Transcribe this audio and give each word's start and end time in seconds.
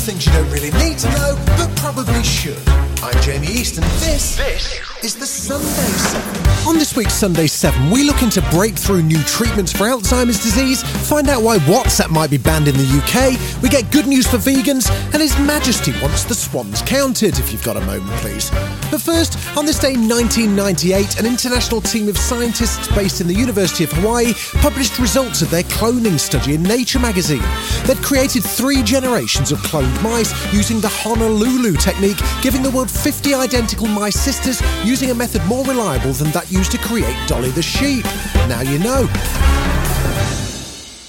things 0.00 0.24
you 0.24 0.32
don't 0.32 0.50
really 0.50 0.70
need 0.82 0.98
to 0.98 1.08
know, 1.10 1.36
but 1.58 1.76
probably 1.76 2.22
should. 2.22 2.89
I'm 3.02 3.18
Jamie 3.22 3.46
East, 3.46 3.78
and 3.78 3.86
this, 4.02 4.36
this 4.36 4.78
is 5.02 5.16
the 5.16 5.24
Sunday 5.24 5.64
7. 5.64 6.68
On 6.68 6.74
this 6.74 6.94
week's 6.94 7.14
Sunday 7.14 7.46
7, 7.46 7.90
we 7.90 8.02
look 8.04 8.20
into 8.20 8.42
breakthrough 8.50 9.00
new 9.00 9.22
treatments 9.22 9.72
for 9.72 9.84
Alzheimer's 9.84 10.42
disease, 10.42 10.82
find 11.08 11.30
out 11.30 11.42
why 11.42 11.56
WhatsApp 11.60 12.10
might 12.10 12.28
be 12.28 12.36
banned 12.36 12.68
in 12.68 12.74
the 12.76 12.84
UK, 12.84 13.62
we 13.62 13.70
get 13.70 13.90
good 13.90 14.06
news 14.06 14.26
for 14.26 14.36
vegans, 14.36 14.90
and 15.14 15.22
His 15.22 15.36
Majesty 15.38 15.92
wants 16.02 16.24
the 16.24 16.34
swans 16.34 16.82
counted, 16.82 17.38
if 17.38 17.50
you've 17.50 17.64
got 17.64 17.78
a 17.78 17.80
moment, 17.80 18.10
please. 18.20 18.50
But 18.90 19.00
first, 19.00 19.38
on 19.56 19.64
this 19.64 19.78
day 19.78 19.94
in 19.94 20.06
1998, 20.06 21.18
an 21.18 21.24
international 21.24 21.80
team 21.80 22.06
of 22.08 22.18
scientists 22.18 22.86
based 22.94 23.22
in 23.22 23.26
the 23.26 23.34
University 23.34 23.84
of 23.84 23.92
Hawaii 23.92 24.34
published 24.60 24.98
results 24.98 25.40
of 25.40 25.48
their 25.48 25.62
cloning 25.64 26.20
study 26.20 26.56
in 26.56 26.62
Nature 26.62 26.98
magazine. 26.98 27.42
They'd 27.86 28.02
created 28.02 28.44
three 28.44 28.82
generations 28.82 29.52
of 29.52 29.58
cloned 29.60 30.02
mice 30.02 30.30
using 30.52 30.80
the 30.80 30.88
Honolulu 30.88 31.76
technique, 31.76 32.18
giving 32.42 32.62
the 32.62 32.70
world 32.70 32.89
50 32.90 33.34
identical 33.34 33.86
My 33.86 34.10
sisters 34.10 34.60
using 34.84 35.10
a 35.10 35.14
method 35.14 35.44
more 35.46 35.64
reliable 35.64 36.12
than 36.12 36.30
that 36.32 36.50
used 36.50 36.72
to 36.72 36.78
create 36.78 37.16
Dolly 37.28 37.50
the 37.50 37.62
sheep. 37.62 38.04
Now 38.48 38.60
you 38.62 38.78
know. 38.78 39.06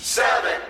Seven. 0.01 0.60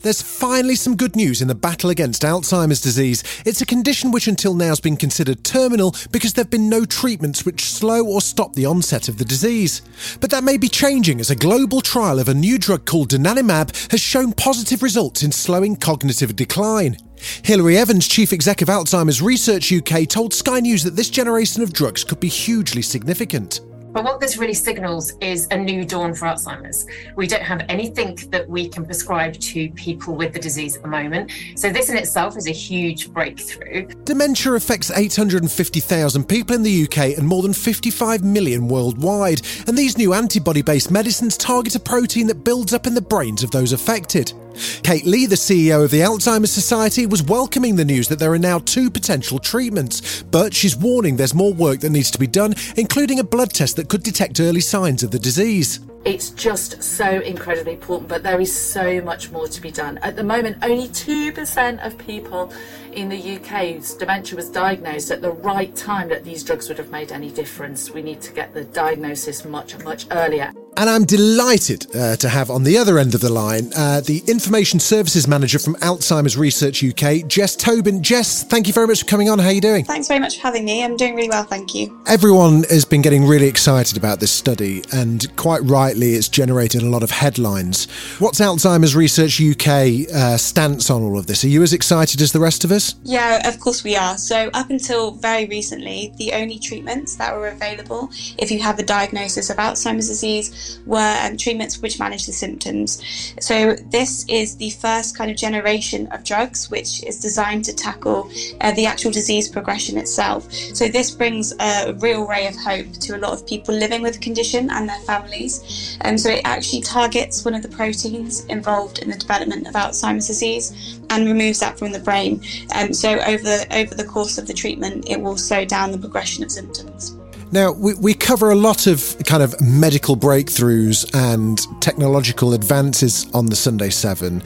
There's 0.00 0.22
finally 0.22 0.76
some 0.76 0.96
good 0.96 1.16
news 1.16 1.42
in 1.42 1.48
the 1.48 1.54
battle 1.54 1.90
against 1.90 2.22
Alzheimer's 2.22 2.80
disease. 2.80 3.24
It's 3.44 3.60
a 3.60 3.66
condition 3.66 4.12
which 4.12 4.28
until 4.28 4.54
now 4.54 4.68
has 4.68 4.80
been 4.80 4.96
considered 4.96 5.42
terminal 5.42 5.94
because 6.12 6.34
there 6.34 6.44
have 6.44 6.50
been 6.50 6.68
no 6.68 6.84
treatments 6.84 7.44
which 7.44 7.64
slow 7.64 8.06
or 8.06 8.20
stop 8.20 8.54
the 8.54 8.66
onset 8.66 9.08
of 9.08 9.18
the 9.18 9.24
disease. 9.24 9.82
But 10.20 10.30
that 10.30 10.44
may 10.44 10.56
be 10.56 10.68
changing 10.68 11.18
as 11.18 11.30
a 11.30 11.36
global 11.36 11.80
trial 11.80 12.20
of 12.20 12.28
a 12.28 12.34
new 12.34 12.58
drug 12.58 12.86
called 12.86 13.10
donanemab 13.10 13.90
has 13.90 14.00
shown 14.00 14.32
positive 14.32 14.82
results 14.82 15.22
in 15.24 15.32
slowing 15.32 15.76
cognitive 15.76 16.36
decline. 16.36 16.96
Hilary 17.42 17.76
Evans, 17.76 18.06
Chief 18.06 18.32
Exec 18.32 18.62
of 18.62 18.68
Alzheimer's 18.68 19.20
Research 19.20 19.72
UK, 19.72 20.08
told 20.08 20.32
Sky 20.32 20.60
News 20.60 20.84
that 20.84 20.94
this 20.94 21.10
generation 21.10 21.62
of 21.62 21.72
drugs 21.72 22.04
could 22.04 22.20
be 22.20 22.28
hugely 22.28 22.82
significant. 22.82 23.60
But 23.98 24.04
what 24.04 24.20
this 24.20 24.38
really 24.38 24.54
signals 24.54 25.14
is 25.20 25.48
a 25.50 25.56
new 25.56 25.84
dawn 25.84 26.14
for 26.14 26.26
Alzheimer's. 26.26 26.86
We 27.16 27.26
don't 27.26 27.42
have 27.42 27.66
anything 27.68 28.14
that 28.30 28.48
we 28.48 28.68
can 28.68 28.86
prescribe 28.86 29.32
to 29.40 29.70
people 29.70 30.14
with 30.14 30.32
the 30.32 30.38
disease 30.38 30.76
at 30.76 30.82
the 30.82 30.88
moment. 30.88 31.32
So, 31.56 31.68
this 31.68 31.90
in 31.90 31.96
itself 31.96 32.36
is 32.36 32.46
a 32.46 32.52
huge 32.52 33.12
breakthrough. 33.12 33.88
Dementia 34.04 34.52
affects 34.52 34.92
850,000 34.92 36.28
people 36.28 36.54
in 36.54 36.62
the 36.62 36.84
UK 36.84 37.18
and 37.18 37.26
more 37.26 37.42
than 37.42 37.52
55 37.52 38.22
million 38.22 38.68
worldwide. 38.68 39.42
And 39.66 39.76
these 39.76 39.98
new 39.98 40.14
antibody 40.14 40.62
based 40.62 40.92
medicines 40.92 41.36
target 41.36 41.74
a 41.74 41.80
protein 41.80 42.28
that 42.28 42.44
builds 42.44 42.72
up 42.72 42.86
in 42.86 42.94
the 42.94 43.02
brains 43.02 43.42
of 43.42 43.50
those 43.50 43.72
affected. 43.72 44.32
Kate 44.82 45.06
Lee, 45.06 45.26
the 45.26 45.36
CEO 45.36 45.84
of 45.84 45.90
the 45.90 46.00
Alzheimer's 46.00 46.52
Society, 46.52 47.06
was 47.06 47.22
welcoming 47.22 47.76
the 47.76 47.84
news 47.84 48.08
that 48.08 48.18
there 48.18 48.32
are 48.32 48.38
now 48.38 48.58
two 48.58 48.90
potential 48.90 49.38
treatments, 49.38 50.22
but 50.24 50.54
she's 50.54 50.76
warning 50.76 51.16
there's 51.16 51.34
more 51.34 51.52
work 51.52 51.80
that 51.80 51.90
needs 51.90 52.10
to 52.10 52.18
be 52.18 52.26
done, 52.26 52.54
including 52.76 53.18
a 53.18 53.24
blood 53.24 53.50
test 53.50 53.76
that 53.76 53.88
could 53.88 54.02
detect 54.02 54.40
early 54.40 54.60
signs 54.60 55.02
of 55.02 55.10
the 55.10 55.18
disease. 55.18 55.80
It's 56.04 56.30
just 56.30 56.82
so 56.82 57.20
incredibly 57.20 57.74
important, 57.74 58.08
but 58.08 58.22
there 58.22 58.40
is 58.40 58.54
so 58.54 59.00
much 59.02 59.30
more 59.30 59.48
to 59.48 59.60
be 59.60 59.70
done. 59.70 59.98
At 59.98 60.16
the 60.16 60.22
moment, 60.24 60.56
only 60.62 60.88
2% 60.88 61.84
of 61.84 61.98
people 61.98 62.52
in 62.92 63.08
the 63.08 63.36
UK 63.36 63.74
whose 63.74 63.94
dementia 63.94 64.36
was 64.36 64.48
diagnosed 64.48 65.10
at 65.10 65.20
the 65.20 65.32
right 65.32 65.74
time 65.76 66.08
that 66.08 66.24
these 66.24 66.42
drugs 66.42 66.68
would 66.68 66.78
have 66.78 66.90
made 66.90 67.12
any 67.12 67.30
difference. 67.30 67.90
We 67.90 68.02
need 68.02 68.20
to 68.22 68.32
get 68.32 68.54
the 68.54 68.64
diagnosis 68.64 69.44
much, 69.44 69.76
much 69.84 70.06
earlier. 70.10 70.52
And 70.78 70.88
I'm 70.88 71.04
delighted 71.04 71.92
uh, 71.92 72.14
to 72.14 72.28
have 72.28 72.52
on 72.52 72.62
the 72.62 72.78
other 72.78 73.00
end 73.00 73.12
of 73.12 73.20
the 73.20 73.32
line 73.32 73.72
uh, 73.76 74.00
the 74.00 74.22
Information 74.28 74.78
Services 74.78 75.26
Manager 75.26 75.58
from 75.58 75.74
Alzheimer's 75.76 76.36
Research 76.36 76.84
UK, 76.84 77.26
Jess 77.26 77.56
Tobin. 77.56 78.00
Jess, 78.00 78.44
thank 78.44 78.68
you 78.68 78.72
very 78.72 78.86
much 78.86 79.00
for 79.00 79.06
coming 79.06 79.28
on. 79.28 79.40
How 79.40 79.48
are 79.48 79.52
you 79.52 79.60
doing? 79.60 79.84
Thanks 79.84 80.06
very 80.06 80.20
much 80.20 80.36
for 80.36 80.42
having 80.42 80.64
me. 80.64 80.84
I'm 80.84 80.96
doing 80.96 81.16
really 81.16 81.30
well, 81.30 81.42
thank 81.42 81.74
you. 81.74 82.00
Everyone 82.06 82.62
has 82.70 82.84
been 82.84 83.02
getting 83.02 83.26
really 83.26 83.48
excited 83.48 83.96
about 83.96 84.20
this 84.20 84.30
study, 84.30 84.84
and 84.92 85.34
quite 85.34 85.62
rightly, 85.64 86.12
it's 86.12 86.28
generated 86.28 86.82
a 86.82 86.88
lot 86.88 87.02
of 87.02 87.10
headlines. 87.10 87.90
What's 88.20 88.38
Alzheimer's 88.38 88.94
Research 88.94 89.40
UK 89.40 90.08
uh, 90.14 90.36
stance 90.36 90.90
on 90.90 91.02
all 91.02 91.18
of 91.18 91.26
this? 91.26 91.42
Are 91.42 91.48
you 91.48 91.64
as 91.64 91.72
excited 91.72 92.20
as 92.20 92.30
the 92.30 92.38
rest 92.38 92.62
of 92.62 92.70
us? 92.70 92.94
Yeah, 93.02 93.48
of 93.48 93.58
course 93.58 93.82
we 93.82 93.96
are. 93.96 94.16
So, 94.16 94.48
up 94.54 94.70
until 94.70 95.10
very 95.10 95.46
recently, 95.46 96.12
the 96.18 96.34
only 96.34 96.60
treatments 96.60 97.16
that 97.16 97.34
were 97.34 97.48
available 97.48 98.10
if 98.38 98.52
you 98.52 98.60
have 98.60 98.78
a 98.78 98.84
diagnosis 98.84 99.50
of 99.50 99.56
Alzheimer's 99.56 100.06
disease 100.06 100.67
were 100.86 101.18
um, 101.22 101.36
treatments 101.36 101.80
which 101.80 101.98
manage 101.98 102.26
the 102.26 102.32
symptoms. 102.32 103.02
So, 103.40 103.76
this 103.90 104.24
is 104.28 104.56
the 104.56 104.70
first 104.70 105.16
kind 105.16 105.30
of 105.30 105.36
generation 105.36 106.06
of 106.08 106.24
drugs 106.24 106.70
which 106.70 107.04
is 107.04 107.20
designed 107.20 107.64
to 107.66 107.74
tackle 107.74 108.30
uh, 108.60 108.72
the 108.72 108.86
actual 108.86 109.10
disease 109.10 109.48
progression 109.48 109.98
itself. 109.98 110.50
So, 110.52 110.88
this 110.88 111.10
brings 111.10 111.52
a 111.60 111.92
real 111.94 112.26
ray 112.26 112.46
of 112.46 112.56
hope 112.56 112.92
to 112.92 113.16
a 113.16 113.18
lot 113.18 113.32
of 113.32 113.46
people 113.46 113.74
living 113.74 114.02
with 114.02 114.14
the 114.14 114.20
condition 114.20 114.70
and 114.70 114.88
their 114.88 115.00
families. 115.00 115.98
And 116.02 116.14
um, 116.14 116.18
so, 116.18 116.30
it 116.30 116.42
actually 116.44 116.82
targets 116.82 117.44
one 117.44 117.54
of 117.54 117.62
the 117.62 117.68
proteins 117.68 118.44
involved 118.46 118.98
in 118.98 119.10
the 119.10 119.16
development 119.16 119.66
of 119.66 119.74
Alzheimer's 119.74 120.26
disease 120.26 120.98
and 121.10 121.26
removes 121.26 121.60
that 121.60 121.78
from 121.78 121.92
the 121.92 122.00
brain. 122.00 122.42
Um, 122.74 122.92
so, 122.92 123.18
over 123.20 123.64
over 123.70 123.94
the 123.94 124.04
course 124.04 124.38
of 124.38 124.46
the 124.46 124.54
treatment, 124.54 125.08
it 125.08 125.20
will 125.20 125.36
slow 125.36 125.64
down 125.64 125.92
the 125.92 125.98
progression 125.98 126.44
of 126.44 126.50
symptoms. 126.50 127.16
Now, 127.50 127.72
we, 127.72 127.94
we 127.94 128.14
cover 128.14 128.50
a 128.50 128.54
lot 128.54 128.86
of 128.86 129.16
kind 129.24 129.42
of 129.42 129.58
medical 129.60 130.16
breakthroughs 130.16 131.10
and 131.14 131.58
technological 131.80 132.52
advances 132.52 133.26
on 133.32 133.46
the 133.46 133.56
Sunday 133.56 133.88
Seven. 133.88 134.42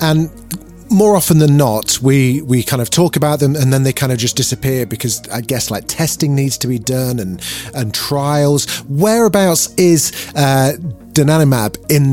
And 0.00 0.30
more 0.88 1.16
often 1.16 1.38
than 1.38 1.56
not, 1.56 2.00
we, 2.00 2.42
we 2.42 2.62
kind 2.62 2.80
of 2.80 2.90
talk 2.90 3.16
about 3.16 3.40
them 3.40 3.56
and 3.56 3.72
then 3.72 3.82
they 3.82 3.92
kind 3.92 4.12
of 4.12 4.18
just 4.18 4.36
disappear 4.36 4.86
because 4.86 5.28
I 5.28 5.40
guess 5.40 5.72
like 5.72 5.88
testing 5.88 6.36
needs 6.36 6.56
to 6.58 6.68
be 6.68 6.78
done 6.78 7.18
and, 7.18 7.42
and 7.74 7.92
trials. 7.92 8.66
Whereabouts 8.82 9.74
is 9.74 10.12
uh, 10.36 10.74
in 11.18 11.26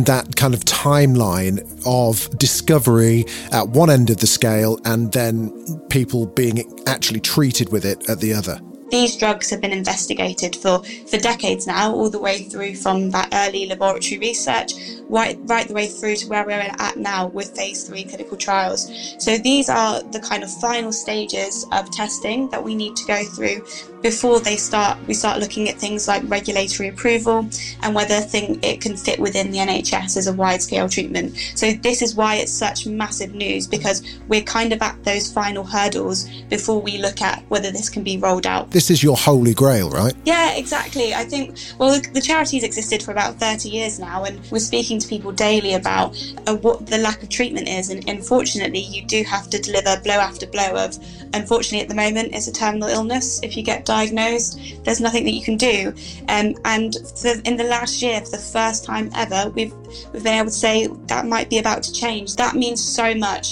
that 0.05 0.33
kind 0.35 0.53
of 0.53 0.61
timeline 0.61 1.59
of 1.85 2.35
discovery 2.39 3.25
at 3.51 3.69
one 3.69 3.91
end 3.91 4.09
of 4.09 4.17
the 4.17 4.27
scale 4.27 4.79
and 4.85 5.11
then 5.11 5.51
people 5.89 6.25
being 6.25 6.63
actually 6.87 7.19
treated 7.19 7.71
with 7.71 7.85
it 7.85 8.09
at 8.09 8.19
the 8.19 8.33
other? 8.33 8.59
These 8.89 9.17
drugs 9.17 9.49
have 9.49 9.61
been 9.61 9.71
investigated 9.71 10.55
for, 10.55 10.83
for 11.07 11.17
decades 11.17 11.67
now, 11.67 11.93
all 11.93 12.09
the 12.09 12.19
way 12.19 12.43
through 12.43 12.75
from 12.75 13.09
that 13.11 13.29
early 13.33 13.65
laboratory 13.65 14.19
research 14.19 14.73
right, 15.09 15.37
right 15.43 15.67
the 15.67 15.73
way 15.73 15.87
through 15.87 16.15
to 16.17 16.27
where 16.27 16.45
we're 16.45 16.53
at 16.53 16.97
now 16.97 17.27
with 17.27 17.55
phase 17.55 17.83
three 17.87 18.03
clinical 18.03 18.37
trials. 18.37 18.91
So 19.19 19.37
these 19.37 19.69
are 19.69 20.01
the 20.03 20.19
kind 20.19 20.43
of 20.43 20.51
final 20.51 20.91
stages 20.91 21.65
of 21.71 21.89
testing 21.91 22.49
that 22.49 22.63
we 22.63 22.75
need 22.75 22.95
to 22.95 23.05
go 23.05 23.23
through 23.23 23.65
before 24.03 24.39
they 24.41 24.57
start 24.57 24.97
we 25.07 25.13
start 25.13 25.39
looking 25.39 25.69
at 25.69 25.77
things 25.77 26.07
like 26.07 26.21
regulatory 26.27 26.89
approval 26.89 27.49
and 27.81 27.95
whether 27.95 28.19
thing 28.19 28.59
it 28.61 28.81
can 28.81 28.95
fit 28.95 29.17
within 29.19 29.49
the 29.49 29.57
NHS 29.57 30.17
as 30.17 30.27
a 30.27 30.33
wide 30.33 30.61
scale 30.61 30.89
treatment. 30.89 31.35
So 31.55 31.71
this 31.71 32.01
is 32.01 32.15
why 32.15 32.35
it's 32.35 32.51
such 32.51 32.85
massive 32.85 33.33
news 33.33 33.65
because 33.65 34.03
we're 34.27 34.43
kind 34.43 34.73
of 34.73 34.81
at 34.81 35.03
those 35.03 35.31
final 35.31 35.63
hurdles 35.63 36.29
before 36.49 36.81
we 36.81 36.97
look 36.97 37.21
at 37.21 37.43
whether 37.49 37.71
this 37.71 37.89
can 37.89 38.03
be 38.03 38.17
rolled 38.17 38.45
out. 38.45 38.71
This 38.71 38.91
is 38.91 39.01
your 39.01 39.15
holy 39.15 39.53
grail, 39.53 39.89
right? 39.89 40.13
Yeah, 40.25 40.53
exactly. 40.55 41.13
I 41.13 41.23
think 41.23 41.57
well 41.79 41.97
the, 41.97 42.07
the 42.09 42.21
charity's 42.21 42.63
existed 42.63 43.01
for 43.01 43.11
about 43.11 43.39
30 43.39 43.69
years 43.69 43.99
now 43.99 44.25
and 44.25 44.39
we're 44.51 44.59
speaking 44.59 44.99
to 44.99 45.07
people 45.07 45.31
daily 45.31 45.73
about 45.73 46.15
uh, 46.45 46.55
what 46.57 46.85
the 46.87 46.97
lack 46.97 47.23
of 47.23 47.29
treatment 47.29 47.69
is 47.69 47.89
and 47.89 48.07
unfortunately 48.09 48.79
you 48.79 49.05
do 49.05 49.23
have 49.23 49.49
to 49.49 49.59
deliver 49.59 49.99
blow 50.03 50.15
after 50.15 50.45
blow 50.47 50.85
of 50.85 50.97
unfortunately 51.33 51.81
at 51.81 51.87
the 51.87 51.95
moment 51.95 52.33
it's 52.33 52.47
a 52.47 52.51
terminal 52.51 52.89
illness 52.89 53.39
if 53.43 53.55
you 53.55 53.63
get 53.63 53.85
diagnosed, 53.97 54.51
there's 54.83 55.01
nothing 55.07 55.23
that 55.25 55.35
you 55.37 55.43
can 55.43 55.57
do. 55.57 55.93
Um, 56.29 56.55
and 56.65 56.95
for, 57.19 57.33
in 57.45 57.57
the 57.57 57.67
last 57.75 58.01
year, 58.01 58.19
for 58.21 58.31
the 58.31 58.45
first 58.57 58.85
time 58.85 59.09
ever, 59.15 59.49
we've 59.55 59.73
we've 60.11 60.23
been 60.23 60.39
able 60.41 60.53
to 60.57 60.61
say 60.67 60.87
that 61.11 61.25
might 61.25 61.49
be 61.49 61.59
about 61.59 61.83
to 61.83 61.93
change. 61.93 62.35
That 62.35 62.55
means 62.55 62.81
so 62.83 63.13
much. 63.15 63.45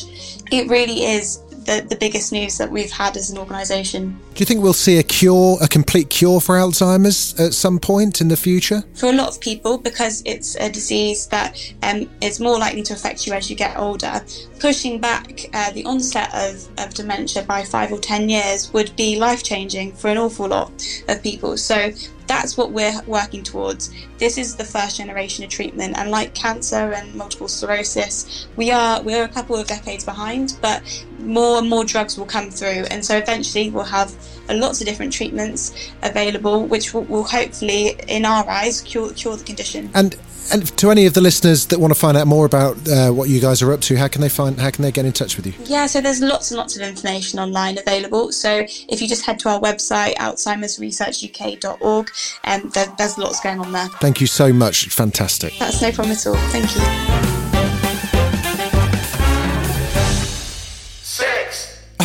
It 0.51 0.69
really 0.69 0.99
is 1.17 1.39
the, 1.65 1.85
the 1.87 1.95
biggest 1.95 2.31
news 2.31 2.57
that 2.57 2.69
we've 2.71 2.91
had 2.91 3.17
as 3.17 3.29
an 3.29 3.37
organisation. 3.37 4.19
Do 4.33 4.39
you 4.39 4.45
think 4.45 4.61
we'll 4.61 4.73
see 4.73 4.97
a 4.97 5.03
cure, 5.03 5.57
a 5.61 5.67
complete 5.67 6.09
cure 6.09 6.41
for 6.41 6.55
Alzheimer's 6.55 7.39
at 7.39 7.53
some 7.53 7.79
point 7.79 8.21
in 8.21 8.27
the 8.27 8.37
future? 8.37 8.83
For 8.93 9.07
a 9.07 9.13
lot 9.13 9.29
of 9.29 9.39
people, 9.39 9.77
because 9.77 10.23
it's 10.25 10.55
a 10.55 10.69
disease 10.69 11.27
that 11.27 11.57
um, 11.83 12.09
is 12.21 12.39
more 12.39 12.57
likely 12.57 12.83
to 12.83 12.93
affect 12.93 13.27
you 13.27 13.33
as 13.33 13.49
you 13.49 13.55
get 13.55 13.77
older, 13.77 14.21
pushing 14.59 14.99
back 14.99 15.45
uh, 15.53 15.71
the 15.71 15.85
onset 15.85 16.29
of, 16.33 16.67
of 16.77 16.93
dementia 16.93 17.43
by 17.43 17.63
five 17.63 17.91
or 17.91 17.99
ten 17.99 18.29
years 18.29 18.71
would 18.73 18.95
be 18.95 19.17
life 19.17 19.43
changing 19.43 19.91
for 19.93 20.09
an 20.09 20.17
awful 20.17 20.47
lot 20.47 20.71
of 21.07 21.21
people. 21.23 21.57
So 21.57 21.91
that's 22.27 22.57
what 22.57 22.71
we're 22.71 23.01
working 23.07 23.43
towards. 23.43 23.93
This 24.17 24.37
is 24.37 24.55
the 24.55 24.63
first 24.63 24.97
generation 24.97 25.43
of 25.43 25.49
treatment, 25.49 25.97
and 25.97 26.11
like 26.11 26.33
cancer 26.33 26.93
and 26.93 27.13
multiple 27.15 27.47
sclerosis, 27.47 28.47
we 28.55 28.71
are 28.71 29.01
we're 29.01 29.23
a 29.23 29.29
couple 29.29 29.55
of 29.55 29.67
decades 29.67 30.03
behind, 30.03 30.57
but 30.61 30.81
more 31.19 31.59
and 31.59 31.69
more 31.69 31.85
drugs 31.85 32.17
will 32.17 32.25
come 32.25 32.49
through, 32.49 32.85
and 32.91 33.03
so 33.03 33.17
eventually 33.17 33.69
we'll 33.69 33.83
have 33.83 34.13
lots 34.49 34.81
of 34.81 34.87
different 34.87 35.13
treatments 35.13 35.73
available, 36.03 36.65
which 36.65 36.93
will, 36.93 37.03
will 37.03 37.23
hopefully, 37.23 37.95
in 38.07 38.25
our 38.25 38.47
eyes, 38.49 38.81
cure 38.81 39.13
cure 39.13 39.35
the 39.35 39.43
condition. 39.43 39.89
And 39.93 40.15
and 40.51 40.75
to 40.77 40.91
any 40.91 41.05
of 41.05 41.13
the 41.13 41.21
listeners 41.21 41.67
that 41.67 41.79
want 41.79 41.93
to 41.93 41.99
find 41.99 42.17
out 42.17 42.27
more 42.27 42.45
about 42.45 42.75
uh, 42.89 43.09
what 43.11 43.29
you 43.29 43.39
guys 43.39 43.61
are 43.61 43.71
up 43.71 43.79
to, 43.81 43.95
how 43.95 44.09
can 44.09 44.21
they 44.21 44.29
find? 44.29 44.59
How 44.59 44.69
can 44.69 44.81
they 44.81 44.91
get 44.91 45.05
in 45.05 45.13
touch 45.13 45.37
with 45.37 45.47
you? 45.47 45.53
Yeah, 45.63 45.85
so 45.85 46.01
there's 46.01 46.21
lots 46.21 46.51
and 46.51 46.57
lots 46.57 46.75
of 46.75 46.81
information 46.81 47.39
online 47.39 47.77
available. 47.77 48.33
So 48.33 48.65
if 48.89 49.01
you 49.01 49.07
just 49.07 49.25
head 49.25 49.39
to 49.39 49.49
our 49.49 49.61
website, 49.61 50.15
Alzheimer'sResearchUK.org, 50.15 52.10
and 52.43 52.71
there, 52.73 52.87
there's 52.97 53.17
lots 53.17 53.39
going 53.41 53.59
on 53.59 53.71
there. 53.71 53.87
Thank 53.99 54.21
you 54.21 54.27
so 54.27 54.51
much. 54.53 54.87
Fantastic. 54.87 55.53
That's 55.59 55.81
no 55.81 55.91
problem 55.91 56.15
at 56.15 56.27
all. 56.27 56.35
Thank 56.49 56.75
you. 56.75 57.30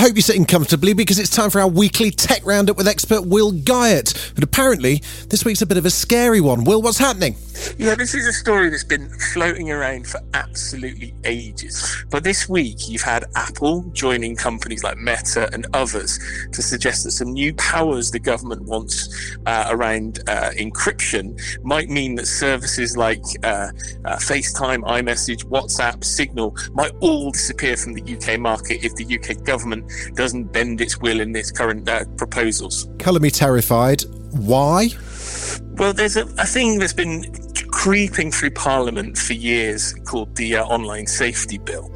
Hope 0.06 0.14
you're 0.14 0.22
sitting 0.22 0.44
comfortably 0.44 0.92
because 0.92 1.18
it's 1.18 1.30
time 1.30 1.50
for 1.50 1.60
our 1.60 1.66
weekly 1.66 2.12
tech 2.12 2.46
roundup 2.46 2.76
with 2.76 2.86
expert 2.86 3.22
Will 3.22 3.50
Guyatt. 3.50 4.34
But 4.36 4.44
apparently, 4.44 5.02
this 5.30 5.44
week's 5.44 5.62
a 5.62 5.66
bit 5.66 5.78
of 5.78 5.84
a 5.84 5.90
scary 5.90 6.40
one. 6.40 6.62
Will, 6.62 6.80
what's 6.80 6.98
happening? 6.98 7.34
Yeah, 7.76 7.96
this 7.96 8.14
is 8.14 8.24
a 8.26 8.32
story 8.32 8.68
that's 8.68 8.84
been 8.84 9.08
floating 9.32 9.72
around 9.72 10.06
for 10.06 10.20
absolutely 10.34 11.12
ages. 11.24 12.04
But 12.08 12.22
this 12.22 12.48
week, 12.48 12.88
you've 12.88 13.02
had 13.02 13.24
Apple 13.34 13.82
joining 13.94 14.36
companies 14.36 14.84
like 14.84 14.96
Meta 14.98 15.50
and 15.52 15.66
others 15.72 16.20
to 16.52 16.62
suggest 16.62 17.02
that 17.02 17.10
some 17.10 17.32
new 17.32 17.52
powers 17.54 18.12
the 18.12 18.20
government 18.20 18.62
wants 18.62 19.36
uh, 19.46 19.66
around 19.70 20.20
uh, 20.28 20.50
encryption 20.50 21.40
might 21.64 21.88
mean 21.88 22.14
that 22.14 22.26
services 22.26 22.96
like 22.96 23.24
uh, 23.42 23.70
uh 24.04 24.16
FaceTime, 24.18 24.84
iMessage, 24.84 25.44
WhatsApp, 25.46 26.04
Signal 26.04 26.56
might 26.74 26.92
all 27.00 27.32
disappear 27.32 27.76
from 27.76 27.94
the 27.94 28.02
UK 28.02 28.38
market 28.38 28.84
if 28.84 28.94
the 28.94 29.18
UK 29.18 29.42
government 29.42 29.90
doesn't 30.14 30.52
bend 30.52 30.80
its 30.80 30.98
will 30.98 31.20
in 31.20 31.34
its 31.34 31.50
current 31.50 31.88
uh, 31.88 32.04
proposals. 32.16 32.88
Colour 32.98 33.20
me 33.20 33.30
terrified. 33.30 34.02
Why? 34.32 34.88
Well, 35.74 35.92
there's 35.92 36.16
a, 36.16 36.24
a 36.38 36.46
thing 36.46 36.78
that's 36.78 36.92
been 36.92 37.24
creeping 37.68 38.32
through 38.32 38.50
Parliament 38.50 39.18
for 39.18 39.34
years 39.34 39.92
called 40.04 40.34
the 40.36 40.56
uh, 40.56 40.64
Online 40.64 41.06
Safety 41.06 41.58
Bill. 41.58 41.90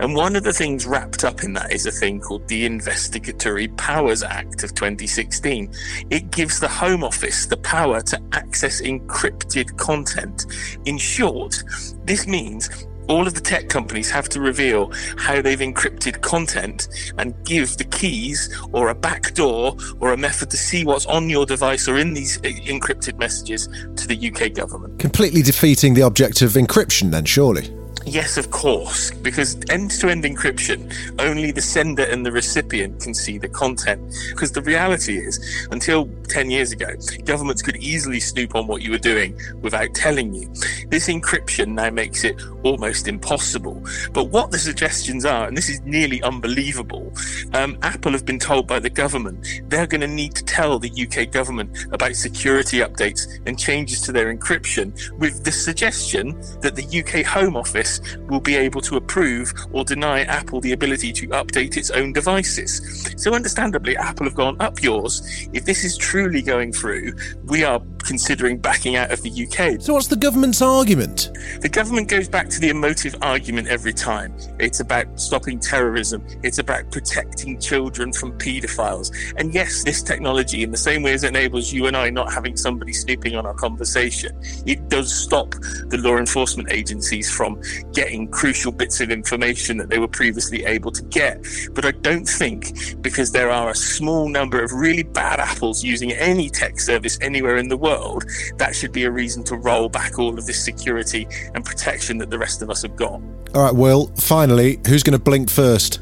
And 0.00 0.14
one 0.14 0.34
of 0.34 0.44
the 0.44 0.52
things 0.52 0.86
wrapped 0.86 1.24
up 1.24 1.44
in 1.44 1.52
that 1.52 1.72
is 1.72 1.86
a 1.86 1.90
thing 1.90 2.20
called 2.20 2.48
the 2.48 2.64
Investigatory 2.64 3.68
Powers 3.68 4.22
Act 4.22 4.64
of 4.64 4.74
2016. 4.74 5.72
It 6.10 6.30
gives 6.30 6.58
the 6.58 6.68
Home 6.68 7.04
Office 7.04 7.46
the 7.46 7.58
power 7.58 8.00
to 8.00 8.20
access 8.32 8.80
encrypted 8.80 9.76
content. 9.76 10.46
In 10.86 10.96
short, 10.96 11.62
this 12.04 12.26
means 12.26 12.86
all 13.08 13.26
of 13.26 13.34
the 13.34 13.40
tech 13.40 13.68
companies 13.68 14.10
have 14.10 14.28
to 14.30 14.40
reveal 14.40 14.92
how 15.16 15.40
they've 15.40 15.58
encrypted 15.58 16.20
content 16.22 16.88
and 17.18 17.34
give 17.44 17.76
the 17.76 17.84
keys 17.84 18.54
or 18.72 18.88
a 18.88 18.94
backdoor 18.94 19.76
or 20.00 20.12
a 20.12 20.16
method 20.16 20.50
to 20.50 20.56
see 20.56 20.84
what's 20.84 21.06
on 21.06 21.28
your 21.28 21.46
device 21.46 21.88
or 21.88 21.98
in 21.98 22.14
these 22.14 22.38
encrypted 22.38 23.18
messages 23.18 23.68
to 23.96 24.06
the 24.06 24.30
UK 24.30 24.52
government. 24.52 24.98
Completely 24.98 25.42
defeating 25.42 25.94
the 25.94 26.02
object 26.02 26.42
of 26.42 26.52
encryption, 26.52 27.10
then, 27.10 27.24
surely. 27.24 27.75
Yes, 28.08 28.36
of 28.36 28.52
course, 28.52 29.10
because 29.10 29.58
end 29.68 29.90
to 29.98 30.08
end 30.08 30.22
encryption, 30.22 30.94
only 31.18 31.50
the 31.50 31.60
sender 31.60 32.04
and 32.04 32.24
the 32.24 32.30
recipient 32.30 33.02
can 33.02 33.12
see 33.12 33.36
the 33.36 33.48
content. 33.48 34.00
Because 34.30 34.52
the 34.52 34.62
reality 34.62 35.18
is, 35.18 35.66
until 35.72 36.08
10 36.28 36.48
years 36.48 36.70
ago, 36.70 36.86
governments 37.24 37.62
could 37.62 37.76
easily 37.78 38.20
snoop 38.20 38.54
on 38.54 38.68
what 38.68 38.82
you 38.82 38.92
were 38.92 38.98
doing 38.98 39.36
without 39.60 39.92
telling 39.92 40.32
you. 40.32 40.46
This 40.88 41.08
encryption 41.08 41.74
now 41.74 41.90
makes 41.90 42.22
it 42.22 42.40
almost 42.62 43.08
impossible. 43.08 43.84
But 44.12 44.26
what 44.26 44.52
the 44.52 44.58
suggestions 44.58 45.24
are, 45.24 45.48
and 45.48 45.56
this 45.56 45.68
is 45.68 45.80
nearly 45.80 46.22
unbelievable, 46.22 47.12
um, 47.54 47.76
Apple 47.82 48.12
have 48.12 48.24
been 48.24 48.38
told 48.38 48.68
by 48.68 48.78
the 48.78 48.90
government 48.90 49.44
they're 49.66 49.86
going 49.88 50.00
to 50.00 50.06
need 50.06 50.36
to 50.36 50.44
tell 50.44 50.78
the 50.78 50.90
UK 50.90 51.32
government 51.32 51.76
about 51.90 52.14
security 52.14 52.78
updates 52.78 53.40
and 53.46 53.58
changes 53.58 54.00
to 54.02 54.12
their 54.12 54.32
encryption 54.32 54.94
with 55.18 55.42
the 55.42 55.50
suggestion 55.50 56.40
that 56.60 56.76
the 56.76 57.00
UK 57.00 57.26
Home 57.26 57.56
Office 57.56 57.95
will 58.28 58.40
be 58.40 58.56
able 58.56 58.80
to 58.82 58.96
approve 58.96 59.52
or 59.72 59.84
deny 59.84 60.22
Apple 60.22 60.60
the 60.60 60.72
ability 60.72 61.12
to 61.12 61.28
update 61.28 61.76
its 61.76 61.90
own 61.90 62.12
devices. 62.12 63.12
So, 63.16 63.34
understandably, 63.34 63.96
Apple 63.96 64.26
have 64.26 64.34
gone 64.34 64.56
up 64.60 64.82
yours. 64.82 65.48
If 65.52 65.64
this 65.64 65.84
is 65.84 65.96
truly 65.96 66.42
going 66.42 66.72
through, 66.72 67.12
we 67.44 67.64
are 67.64 67.80
considering 68.06 68.58
backing 68.58 68.96
out 68.96 69.10
of 69.10 69.22
the 69.22 69.30
UK. 69.30 69.80
So, 69.80 69.94
what's 69.94 70.06
the 70.06 70.16
government's 70.16 70.62
argument? 70.62 71.30
The 71.60 71.68
government 71.68 72.08
goes 72.08 72.28
back 72.28 72.48
to 72.50 72.60
the 72.60 72.68
emotive 72.70 73.16
argument 73.22 73.68
every 73.68 73.92
time. 73.92 74.34
It's 74.58 74.80
about 74.80 75.20
stopping 75.20 75.58
terrorism, 75.58 76.24
it's 76.42 76.58
about 76.58 76.90
protecting 76.90 77.60
children 77.60 78.12
from 78.12 78.38
paedophiles. 78.38 79.12
And 79.36 79.52
yes, 79.52 79.84
this 79.84 80.02
technology, 80.02 80.62
in 80.62 80.70
the 80.70 80.76
same 80.76 81.02
way 81.02 81.12
as 81.12 81.24
it 81.24 81.28
enables 81.28 81.72
you 81.72 81.86
and 81.86 81.96
I 81.96 82.10
not 82.10 82.32
having 82.32 82.56
somebody 82.56 82.92
snooping 82.92 83.36
on 83.36 83.46
our 83.46 83.54
conversation, 83.54 84.40
it 84.66 84.88
does 84.88 85.12
stop 85.14 85.50
the 85.50 85.98
law 85.98 86.16
enforcement 86.16 86.70
agencies 86.70 87.30
from 87.30 87.60
getting 87.92 88.28
crucial 88.28 88.72
bits 88.72 89.00
of 89.00 89.10
information 89.10 89.76
that 89.78 89.88
they 89.88 89.98
were 89.98 90.08
previously 90.08 90.64
able 90.64 90.90
to 90.92 91.02
get. 91.04 91.44
But 91.72 91.84
I 91.84 91.92
don't 91.92 92.28
think 92.28 93.02
because 93.02 93.32
there 93.32 93.50
are 93.50 93.70
a 93.70 93.74
small 93.74 94.28
number 94.28 94.62
of 94.62 94.72
really 94.72 95.02
bad 95.02 95.40
apples 95.40 95.82
using 95.82 96.12
any 96.12 96.50
tech 96.50 96.78
service 96.78 97.18
anywhere 97.20 97.56
in 97.56 97.68
the 97.68 97.76
world, 97.76 98.24
that 98.58 98.74
should 98.74 98.92
be 98.92 99.04
a 99.04 99.10
reason 99.10 99.44
to 99.44 99.56
roll 99.56 99.88
back 99.88 100.18
all 100.18 100.38
of 100.38 100.46
this 100.46 100.62
security 100.64 101.26
and 101.54 101.64
protection 101.64 102.18
that 102.18 102.30
the 102.30 102.38
rest 102.38 102.62
of 102.62 102.70
us 102.70 102.82
have 102.82 102.96
got. 102.96 103.20
All 103.54 103.62
right, 103.62 103.74
Will, 103.74 104.08
finally, 104.16 104.78
who's 104.86 105.02
going 105.02 105.18
to 105.18 105.22
blink 105.22 105.48
first? 105.48 106.00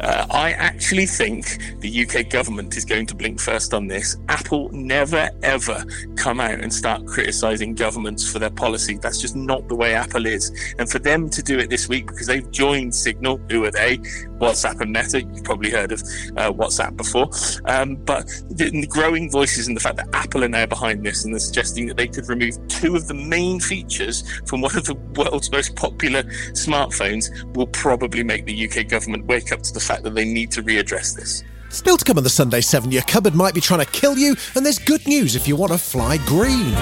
Uh, 0.00 0.26
I 0.30 0.52
actually 0.52 1.06
think 1.06 1.58
the 1.80 2.06
UK 2.06 2.28
government 2.28 2.76
is 2.76 2.84
going 2.84 3.06
to 3.06 3.14
blink 3.14 3.40
first 3.40 3.74
on 3.74 3.86
this. 3.86 4.16
Apple 4.28 4.70
never 4.72 5.30
ever 5.42 5.84
come 6.16 6.40
out 6.40 6.60
and 6.60 6.72
start 6.72 7.06
criticizing 7.06 7.74
governments 7.74 8.30
for 8.30 8.38
their 8.38 8.50
policy. 8.50 8.98
That's 9.00 9.20
just 9.20 9.36
not 9.36 9.68
the 9.68 9.74
way 9.74 9.94
Apple 9.94 10.26
is. 10.26 10.50
And 10.78 10.88
for 10.88 10.98
them 10.98 11.28
to 11.30 11.42
do 11.42 11.58
it 11.58 11.70
this 11.70 11.88
week 11.88 12.06
because 12.06 12.26
they've 12.26 12.50
joined 12.50 12.94
Signal, 12.94 13.40
who 13.50 13.64
are 13.64 13.70
they? 13.70 13.98
WhatsApp 14.38 14.80
and 14.80 14.92
Meta. 14.92 15.22
You've 15.22 15.44
probably 15.44 15.70
heard 15.70 15.92
of 15.92 16.00
uh, 16.36 16.52
WhatsApp 16.52 16.96
before. 16.96 17.28
Um, 17.66 17.96
but 17.96 18.26
the, 18.50 18.70
the, 18.70 18.86
growing 18.86 19.30
voices 19.30 19.66
and 19.66 19.76
the 19.76 19.80
fact 19.80 19.96
that 19.96 20.08
Apple 20.12 20.44
are 20.44 20.48
now 20.48 20.66
behind 20.66 21.04
this 21.04 21.24
and 21.24 21.32
they're 21.32 21.40
suggesting 21.40 21.86
that 21.86 21.96
they 21.96 22.06
could 22.06 22.28
remove 22.28 22.56
two 22.68 22.94
of 22.94 23.08
the 23.08 23.14
main 23.14 23.60
features 23.60 24.22
from 24.46 24.60
one 24.60 24.76
of 24.76 24.84
the 24.84 24.94
world's 25.16 25.50
most 25.50 25.74
popular 25.76 26.22
smartphones 26.52 27.30
will 27.56 27.66
probably 27.68 28.22
make 28.22 28.46
the 28.46 28.68
UK 28.68 28.88
government 28.88 29.26
wake 29.26 29.52
up 29.52 29.53
to 29.62 29.72
the 29.72 29.80
fact 29.80 30.02
that 30.02 30.14
they 30.14 30.24
need 30.24 30.50
to 30.52 30.62
readdress 30.62 31.14
this. 31.14 31.44
Still 31.68 31.96
to 31.96 32.04
come 32.04 32.18
on 32.18 32.24
the 32.24 32.30
Sunday 32.30 32.60
7, 32.60 32.92
your 32.92 33.02
cupboard 33.02 33.34
might 33.34 33.54
be 33.54 33.60
trying 33.60 33.84
to 33.84 33.90
kill 33.90 34.16
you, 34.16 34.36
and 34.54 34.64
there's 34.64 34.78
good 34.78 35.06
news 35.06 35.34
if 35.34 35.48
you 35.48 35.56
want 35.56 35.72
to 35.72 35.78
fly 35.78 36.18
green. 36.18 36.74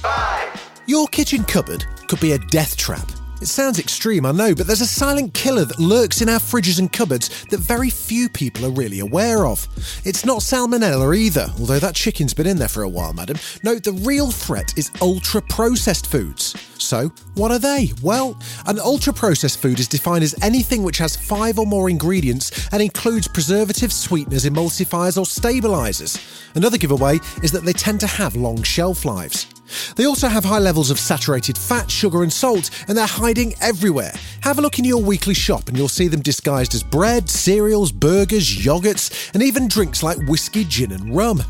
Five. 0.00 0.72
Your 0.86 1.06
kitchen 1.08 1.44
cupboard 1.44 1.84
could 2.08 2.20
be 2.20 2.32
a 2.32 2.38
death 2.38 2.76
trap. 2.76 3.15
It 3.38 3.48
sounds 3.48 3.78
extreme, 3.78 4.24
I 4.24 4.32
know, 4.32 4.54
but 4.54 4.66
there's 4.66 4.80
a 4.80 4.86
silent 4.86 5.34
killer 5.34 5.66
that 5.66 5.78
lurks 5.78 6.22
in 6.22 6.28
our 6.30 6.38
fridges 6.38 6.78
and 6.78 6.90
cupboards 6.90 7.44
that 7.50 7.60
very 7.60 7.90
few 7.90 8.30
people 8.30 8.64
are 8.64 8.70
really 8.70 9.00
aware 9.00 9.46
of. 9.46 9.68
It's 10.04 10.24
not 10.24 10.38
salmonella 10.38 11.14
either, 11.14 11.52
although 11.60 11.78
that 11.78 11.94
chicken's 11.94 12.32
been 12.32 12.46
in 12.46 12.56
there 12.56 12.66
for 12.66 12.82
a 12.82 12.88
while, 12.88 13.12
madam. 13.12 13.36
No, 13.62 13.74
the 13.74 13.92
real 13.92 14.30
threat 14.30 14.72
is 14.78 14.90
ultra 15.02 15.42
processed 15.42 16.06
foods. 16.06 16.54
So, 16.78 17.12
what 17.34 17.50
are 17.50 17.58
they? 17.58 17.92
Well, 18.02 18.38
an 18.66 18.78
ultra 18.78 19.12
processed 19.12 19.60
food 19.60 19.80
is 19.80 19.88
defined 19.88 20.24
as 20.24 20.34
anything 20.42 20.82
which 20.82 20.98
has 20.98 21.14
five 21.14 21.58
or 21.58 21.66
more 21.66 21.90
ingredients 21.90 22.68
and 22.72 22.80
includes 22.80 23.28
preservatives, 23.28 23.94
sweeteners, 23.94 24.46
emulsifiers, 24.46 25.18
or 25.18 25.26
stabilizers. 25.26 26.18
Another 26.54 26.78
giveaway 26.78 27.18
is 27.42 27.52
that 27.52 27.64
they 27.64 27.74
tend 27.74 28.00
to 28.00 28.06
have 28.06 28.34
long 28.34 28.62
shelf 28.62 29.04
lives. 29.04 29.46
They 29.96 30.04
also 30.04 30.28
have 30.28 30.44
high 30.44 30.58
levels 30.58 30.90
of 30.90 30.98
saturated 30.98 31.56
fat, 31.58 31.90
sugar, 31.90 32.22
and 32.22 32.32
salt, 32.32 32.70
and 32.88 32.96
they're 32.96 33.06
hiding 33.06 33.54
everywhere. 33.60 34.12
Have 34.42 34.58
a 34.58 34.62
look 34.62 34.78
in 34.78 34.84
your 34.84 35.02
weekly 35.02 35.34
shop 35.34 35.68
and 35.68 35.76
you'll 35.76 35.88
see 35.88 36.08
them 36.08 36.20
disguised 36.20 36.74
as 36.74 36.82
bread, 36.82 37.28
cereals, 37.28 37.92
burgers, 37.92 38.48
yogurts, 38.48 39.32
and 39.34 39.42
even 39.42 39.68
drinks 39.68 40.02
like 40.02 40.18
whiskey, 40.28 40.64
gin, 40.64 40.92
and 40.92 41.14
rum. 41.14 41.42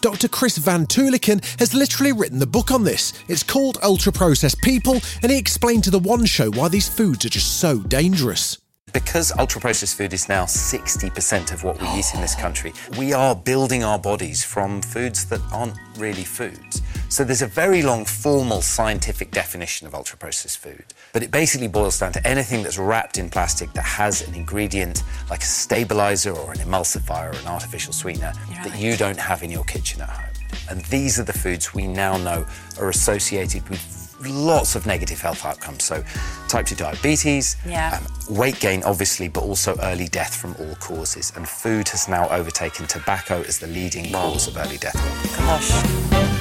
Dr. 0.00 0.28
Chris 0.28 0.58
Van 0.58 0.86
Tulleken 0.86 1.42
has 1.58 1.74
literally 1.74 2.12
written 2.12 2.38
the 2.38 2.46
book 2.46 2.70
on 2.70 2.84
this. 2.84 3.12
It's 3.28 3.42
called 3.42 3.78
Ultra 3.82 4.12
Processed 4.12 4.62
People, 4.62 5.00
and 5.22 5.32
he 5.32 5.38
explained 5.38 5.84
to 5.84 5.90
the 5.90 5.98
One 5.98 6.26
Show 6.26 6.50
why 6.50 6.68
these 6.68 6.88
foods 6.88 7.24
are 7.24 7.30
just 7.30 7.58
so 7.58 7.78
dangerous 7.78 8.58
because 8.94 9.36
ultra 9.38 9.60
processed 9.60 9.96
food 9.98 10.12
is 10.12 10.28
now 10.28 10.44
60% 10.44 11.52
of 11.52 11.64
what 11.64 11.78
we 11.80 11.88
eat 11.88 12.14
in 12.14 12.20
this 12.20 12.36
country, 12.36 12.72
we 12.96 13.12
are 13.12 13.34
building 13.34 13.82
our 13.82 13.98
bodies 13.98 14.44
from 14.44 14.80
foods 14.80 15.26
that 15.26 15.40
aren't 15.52 15.74
really 15.98 16.22
foods. 16.22 16.80
So 17.08 17.24
there's 17.24 17.42
a 17.42 17.46
very 17.46 17.82
long 17.82 18.04
formal 18.04 18.62
scientific 18.62 19.32
definition 19.32 19.86
of 19.88 19.94
ultra 19.94 20.16
processed 20.16 20.58
food, 20.58 20.84
but 21.12 21.24
it 21.24 21.32
basically 21.32 21.68
boils 21.68 21.98
down 21.98 22.12
to 22.12 22.26
anything 22.26 22.62
that's 22.62 22.78
wrapped 22.78 23.18
in 23.18 23.28
plastic 23.28 23.72
that 23.72 23.84
has 23.84 24.26
an 24.26 24.34
ingredient 24.34 25.02
like 25.28 25.42
a 25.42 25.46
stabilizer 25.46 26.30
or 26.30 26.52
an 26.52 26.58
emulsifier 26.58 27.34
or 27.34 27.38
an 27.38 27.48
artificial 27.48 27.92
sweetener 27.92 28.32
that 28.62 28.78
you 28.78 28.96
don't 28.96 29.18
have 29.18 29.42
in 29.42 29.50
your 29.50 29.64
kitchen 29.64 30.00
at 30.02 30.08
home. 30.08 30.30
And 30.70 30.84
these 30.86 31.18
are 31.18 31.24
the 31.24 31.32
foods 31.32 31.74
we 31.74 31.86
now 31.86 32.16
know 32.16 32.46
are 32.80 32.88
associated 32.88 33.68
with 33.68 33.80
lots 34.20 34.76
of 34.76 34.86
negative 34.86 35.20
health 35.20 35.44
outcomes. 35.44 35.84
So, 35.84 36.02
type 36.48 36.66
2 36.66 36.74
diabetes, 36.74 37.56
yeah. 37.66 37.98
um, 37.98 38.36
weight 38.36 38.60
gain, 38.60 38.82
obviously, 38.84 39.28
but 39.28 39.42
also 39.42 39.76
early 39.82 40.08
death 40.08 40.34
from 40.34 40.54
all 40.58 40.74
causes. 40.76 41.32
And 41.36 41.48
food 41.48 41.88
has 41.90 42.08
now 42.08 42.28
overtaken 42.28 42.86
tobacco 42.86 43.42
as 43.42 43.58
the 43.58 43.66
leading 43.66 44.12
cause 44.12 44.48
of 44.48 44.56
early 44.56 44.78
death. 44.78 44.94
Gosh. 45.38 46.33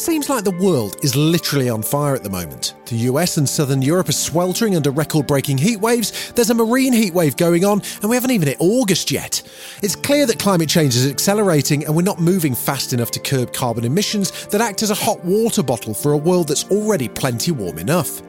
Seems 0.00 0.30
like 0.30 0.44
the 0.44 0.50
world 0.50 0.96
is 1.02 1.14
literally 1.14 1.68
on 1.68 1.82
fire 1.82 2.14
at 2.14 2.22
the 2.22 2.30
moment. 2.30 2.74
The 2.86 2.96
US 3.10 3.36
and 3.36 3.46
southern 3.46 3.82
Europe 3.82 4.08
are 4.08 4.12
sweltering 4.12 4.74
under 4.74 4.90
record 4.90 5.26
breaking 5.26 5.58
heat 5.58 5.78
waves, 5.78 6.32
there's 6.32 6.48
a 6.48 6.54
marine 6.54 6.94
heat 6.94 7.12
wave 7.12 7.36
going 7.36 7.66
on, 7.66 7.82
and 8.00 8.08
we 8.08 8.16
haven't 8.16 8.30
even 8.30 8.48
hit 8.48 8.56
August 8.60 9.10
yet. 9.10 9.42
It's 9.82 9.94
clear 9.94 10.24
that 10.24 10.38
climate 10.38 10.70
change 10.70 10.96
is 10.96 11.06
accelerating, 11.06 11.84
and 11.84 11.94
we're 11.94 12.02
not 12.02 12.18
moving 12.18 12.54
fast 12.54 12.94
enough 12.94 13.10
to 13.10 13.20
curb 13.20 13.52
carbon 13.52 13.84
emissions 13.84 14.46
that 14.46 14.62
act 14.62 14.82
as 14.82 14.90
a 14.90 14.94
hot 14.94 15.22
water 15.22 15.62
bottle 15.62 15.92
for 15.92 16.12
a 16.12 16.16
world 16.16 16.48
that's 16.48 16.64
already 16.70 17.06
plenty 17.06 17.52
warm 17.52 17.78
enough. 17.78 18.22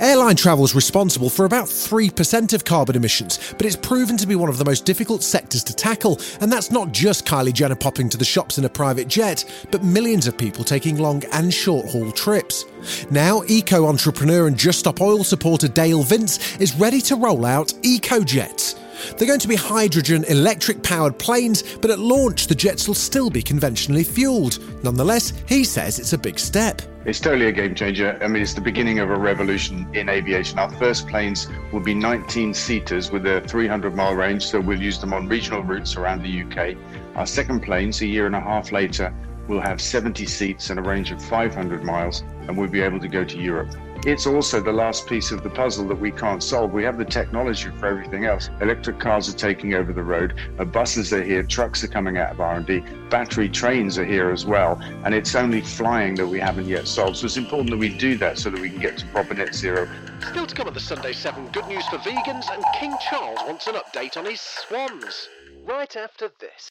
Airline 0.00 0.36
travel 0.36 0.64
is 0.64 0.74
responsible 0.74 1.30
for 1.30 1.44
about 1.44 1.66
3% 1.66 2.52
of 2.52 2.64
carbon 2.64 2.96
emissions, 2.96 3.54
but 3.56 3.66
it's 3.66 3.76
proven 3.76 4.16
to 4.16 4.26
be 4.26 4.36
one 4.36 4.48
of 4.48 4.58
the 4.58 4.64
most 4.64 4.84
difficult 4.84 5.22
sectors 5.22 5.64
to 5.64 5.74
tackle, 5.74 6.20
and 6.40 6.52
that's 6.52 6.70
not 6.70 6.92
just 6.92 7.26
Kylie 7.26 7.52
Jenner 7.52 7.74
popping 7.74 8.08
to 8.10 8.16
the 8.16 8.24
shops 8.24 8.58
in 8.58 8.64
a 8.64 8.68
private 8.68 9.08
jet, 9.08 9.44
but 9.70 9.82
millions 9.82 10.26
of 10.26 10.38
people 10.38 10.64
taking 10.64 10.98
long 10.98 11.22
and 11.32 11.52
short 11.52 11.88
haul 11.88 12.12
trips. 12.12 12.64
Now, 13.10 13.42
eco 13.48 13.86
entrepreneur 13.86 14.46
and 14.46 14.56
Just 14.56 14.80
Stop 14.80 15.00
Oil 15.00 15.24
supporter 15.24 15.68
Dale 15.68 16.02
Vince 16.02 16.58
is 16.60 16.74
ready 16.76 17.00
to 17.02 17.16
roll 17.16 17.44
out 17.46 17.68
EcoJets. 17.82 18.80
They're 19.16 19.28
going 19.28 19.40
to 19.40 19.48
be 19.48 19.56
hydrogen 19.56 20.24
electric 20.24 20.82
powered 20.82 21.18
planes, 21.18 21.62
but 21.62 21.90
at 21.90 21.98
launch, 21.98 22.46
the 22.46 22.54
jets 22.54 22.86
will 22.86 22.94
still 22.94 23.30
be 23.30 23.42
conventionally 23.42 24.04
fueled. 24.04 24.58
Nonetheless, 24.84 25.32
he 25.48 25.64
says 25.64 25.98
it's 25.98 26.12
a 26.12 26.18
big 26.18 26.38
step. 26.38 26.80
It's 27.06 27.20
totally 27.20 27.48
a 27.48 27.52
game 27.52 27.74
changer. 27.74 28.18
I 28.22 28.28
mean, 28.28 28.40
it's 28.40 28.54
the 28.54 28.62
beginning 28.62 28.98
of 28.98 29.10
a 29.10 29.16
revolution 29.16 29.86
in 29.92 30.08
aviation. 30.08 30.58
Our 30.58 30.70
first 30.70 31.06
planes 31.06 31.48
will 31.70 31.80
be 31.80 31.92
19 31.92 32.54
seaters 32.54 33.10
with 33.10 33.26
a 33.26 33.42
300 33.42 33.94
mile 33.94 34.14
range, 34.14 34.46
so 34.46 34.58
we'll 34.58 34.80
use 34.80 34.98
them 34.98 35.12
on 35.12 35.28
regional 35.28 35.62
routes 35.62 35.96
around 35.96 36.22
the 36.22 36.42
UK. 36.42 36.78
Our 37.14 37.26
second 37.26 37.60
planes, 37.60 38.00
a 38.00 38.06
year 38.06 38.24
and 38.24 38.34
a 38.34 38.40
half 38.40 38.72
later, 38.72 39.14
will 39.48 39.60
have 39.60 39.82
70 39.82 40.24
seats 40.24 40.70
and 40.70 40.78
a 40.78 40.82
range 40.82 41.10
of 41.10 41.22
500 41.22 41.84
miles, 41.84 42.22
and 42.48 42.56
we'll 42.56 42.70
be 42.70 42.80
able 42.80 43.00
to 43.00 43.08
go 43.08 43.22
to 43.22 43.38
Europe 43.38 43.74
it's 44.06 44.26
also 44.26 44.60
the 44.60 44.72
last 44.72 45.06
piece 45.06 45.32
of 45.32 45.42
the 45.42 45.48
puzzle 45.48 45.88
that 45.88 45.98
we 45.98 46.10
can't 46.10 46.42
solve. 46.42 46.72
We 46.72 46.84
have 46.84 46.98
the 46.98 47.04
technology 47.04 47.70
for 47.78 47.86
everything 47.86 48.26
else. 48.26 48.50
Electric 48.60 48.98
cars 48.98 49.28
are 49.28 49.36
taking 49.36 49.74
over 49.74 49.92
the 49.92 50.02
road. 50.02 50.34
Uh, 50.58 50.64
buses 50.64 51.12
are 51.12 51.22
here. 51.22 51.42
Trucks 51.42 51.82
are 51.84 51.88
coming 51.88 52.18
out 52.18 52.32
of 52.32 52.40
R&D. 52.40 52.80
Battery 53.08 53.48
trains 53.48 53.98
are 53.98 54.04
here 54.04 54.30
as 54.30 54.44
well. 54.44 54.78
And 55.04 55.14
it's 55.14 55.34
only 55.34 55.62
flying 55.62 56.14
that 56.16 56.26
we 56.26 56.38
haven't 56.38 56.66
yet 56.66 56.86
solved. 56.86 57.16
So 57.16 57.26
it's 57.26 57.38
important 57.38 57.70
that 57.70 57.78
we 57.78 57.96
do 57.96 58.16
that 58.18 58.38
so 58.38 58.50
that 58.50 58.60
we 58.60 58.68
can 58.68 58.80
get 58.80 58.98
to 58.98 59.06
proper 59.06 59.34
net 59.34 59.54
zero. 59.54 59.88
Still 60.30 60.46
to 60.46 60.54
come 60.54 60.68
on 60.68 60.74
the 60.74 60.80
Sunday 60.80 61.12
7, 61.12 61.48
good 61.48 61.66
news 61.66 61.86
for 61.88 61.96
vegans 61.98 62.52
and 62.52 62.62
King 62.74 62.94
Charles 63.08 63.38
wants 63.46 63.66
an 63.66 63.74
update 63.74 64.16
on 64.16 64.26
his 64.26 64.40
swans. 64.40 65.28
Right 65.64 65.96
after 65.96 66.30
this. 66.40 66.70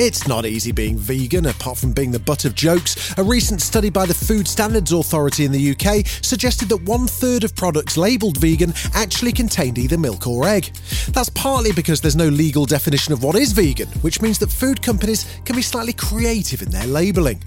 It's 0.00 0.28
not 0.28 0.46
easy 0.46 0.70
being 0.70 0.96
vegan, 0.96 1.46
apart 1.46 1.76
from 1.76 1.92
being 1.92 2.12
the 2.12 2.20
butt 2.20 2.44
of 2.44 2.54
jokes. 2.54 3.18
A 3.18 3.22
recent 3.24 3.60
study 3.60 3.90
by 3.90 4.06
the 4.06 4.14
Food 4.14 4.46
Standards 4.46 4.92
Authority 4.92 5.44
in 5.44 5.50
the 5.50 5.72
UK 5.72 6.06
suggested 6.06 6.68
that 6.68 6.82
one 6.82 7.08
third 7.08 7.42
of 7.42 7.56
products 7.56 7.96
labelled 7.96 8.36
vegan 8.36 8.74
actually 8.94 9.32
contained 9.32 9.76
either 9.76 9.98
milk 9.98 10.28
or 10.28 10.46
egg. 10.46 10.66
That's 11.08 11.30
partly 11.30 11.72
because 11.72 12.00
there's 12.00 12.14
no 12.14 12.28
legal 12.28 12.64
definition 12.64 13.12
of 13.12 13.24
what 13.24 13.34
is 13.34 13.50
vegan, 13.50 13.88
which 14.00 14.22
means 14.22 14.38
that 14.38 14.52
food 14.52 14.82
companies 14.82 15.26
can 15.44 15.56
be 15.56 15.62
slightly 15.62 15.94
creative 15.94 16.62
in 16.62 16.70
their 16.70 16.86
labelling. 16.86 17.42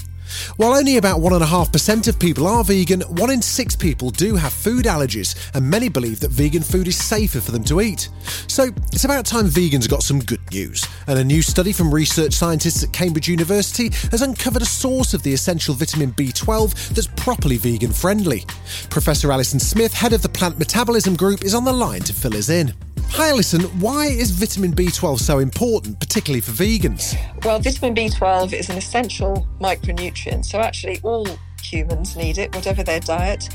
While 0.58 0.74
only 0.74 0.98
about 0.98 1.20
1.5% 1.20 2.08
of 2.08 2.20
people 2.20 2.48
are 2.48 2.64
vegan, 2.64 3.02
1 3.02 3.30
in 3.32 3.42
6 3.42 3.76
people 3.76 4.10
do 4.10 4.36
have 4.36 4.54
food 4.54 4.86
allergies, 4.86 5.36
and 5.54 5.70
many 5.70 5.90
believe 5.90 6.20
that 6.22 6.32
vegan 6.32 6.64
food 6.64 6.88
is 6.88 6.98
safer 6.98 7.42
for 7.42 7.52
them 7.52 7.64
to 7.66 7.82
eat. 7.82 8.10
So 8.48 8.70
it's 8.92 9.06
about 9.06 9.26
time 9.26 9.48
vegans 9.48 9.90
got 9.90 10.04
some 10.04 10.20
good 10.20 10.42
news. 10.52 10.86
And 11.08 11.20
a 11.20 11.24
new 11.24 11.42
study 11.42 11.74
from 11.74 11.94
research 11.94 12.34
scientists 12.34 12.84
at 12.84 12.94
Cambridge 12.94 13.28
University 13.28 13.90
has 14.12 14.22
uncovered 14.22 14.62
a 14.62 14.66
source 14.66 15.14
of 15.14 15.24
the 15.24 15.34
essential 15.34 15.74
vitamin 15.74 16.14
B12 16.14 16.90
that's 16.90 17.08
properly 17.08 17.58
vegan 17.58 17.92
friendly. 17.92 18.46
Professor 18.90 19.32
Alison 19.32 19.60
Smith, 19.60 19.94
head 19.94 20.14
of 20.14 20.22
the 20.22 20.30
Plant 20.30 20.60
Metabolism 20.60 21.16
Group, 21.16 21.44
is 21.44 21.56
on 21.56 21.64
the 21.64 21.74
line 21.74 22.02
to 22.02 22.14
fill 22.14 22.36
us 22.36 22.50
in. 22.50 22.74
Hi, 23.10 23.29
Alison. 23.29 23.62
Why 23.79 24.05
is 24.08 24.31
vitamin 24.31 24.74
B12 24.74 25.20
so 25.20 25.39
important, 25.39 26.00
particularly 26.00 26.41
for 26.41 26.51
vegans? 26.51 27.15
Well, 27.43 27.60
vitamin 27.60 27.96
B12 27.96 28.53
is 28.53 28.70
an 28.70 28.77
essential 28.77 29.48
micronutrient, 29.60 30.46
so 30.46 30.60
actually 30.60 31.00
all 31.03 31.27
humans 31.62 32.15
need 32.15 32.38
it, 32.38 32.53
whatever 32.55 32.84
their 32.84 33.00
diet. 33.00 33.50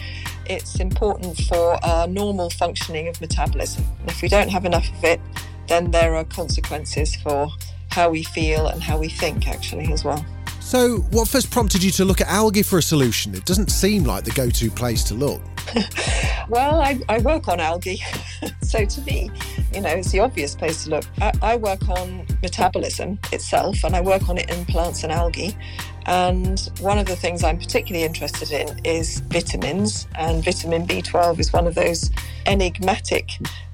It's 0.47 0.79
important 0.79 1.37
for 1.39 1.85
our 1.85 2.07
normal 2.07 2.51
functioning 2.51 3.09
of 3.09 3.21
metabolism. 3.21 3.85
And 4.01 4.11
if 4.11 4.23
we 4.23 4.29
don't 4.29 4.49
have 4.49 4.65
enough 4.65 4.89
of 4.89 5.05
it, 5.05 5.21
then 5.69 5.91
there 5.91 6.15
are 6.15 6.25
consequences 6.25 7.17
for 7.17 7.49
how 7.91 8.11
we 8.11 8.23
feel 8.23 8.69
and 8.69 8.83
how 8.83 8.99
we 8.99 9.09
think, 9.09 9.49
actually, 9.49 9.93
as 9.93 10.05
well. 10.05 10.25
So, 10.61 10.99
what 11.13 11.29
first 11.29 11.51
prompted 11.51 11.83
you 11.83 11.93
to 11.93 12.05
look 12.05 12.21
at 12.21 12.27
algae 12.27 12.63
for 12.63 12.79
a 12.79 12.83
solution? 12.83 13.35
It 13.35 13.45
doesn't 13.45 13.71
seem 13.71 14.05
like 14.05 14.25
the 14.25 14.33
go 14.33 14.51
to 14.51 14.71
place 14.71 15.05
to 15.05 15.15
look. 15.15 15.41
well, 16.49 16.81
I, 16.81 17.01
I, 17.09 17.19
work 17.19 17.49
on 17.49 17.61
algae. 17.61 18.03
so, 18.63 18.85
to 18.85 19.01
me, 19.03 19.31
you 19.75 19.81
know, 19.81 19.91
it's 19.91 20.13
the 20.13 20.21
obvious 20.21 20.55
place 20.55 20.85
to 20.85 20.91
look. 20.91 21.05
I, 21.21 21.33
I 21.43 21.57
work 21.57 21.89
on 21.89 22.27
metabolism 22.43 23.19
itself 23.33 23.85
and 23.85 23.97
I 23.97 24.01
work 24.01 24.29
on 24.29 24.39
it 24.39 24.51
in 24.51 24.65
plants 24.67 25.03
and 25.03 25.13
algae. 25.13 25.57
And 26.07 26.61
one 26.81 26.99
of 26.99 27.07
the 27.07 27.17
things 27.17 27.43
I'm 27.43 27.59
particularly 27.59 28.05
interested 28.05 28.53
in 28.53 28.81
is 28.85 29.21
vitamins. 29.21 30.07
And 30.15 30.45
vitamin 30.45 30.87
B12 30.87 31.41
is 31.41 31.53
one 31.53 31.67
of 31.67 31.75
those 31.75 32.11
enigmatic 32.47 33.31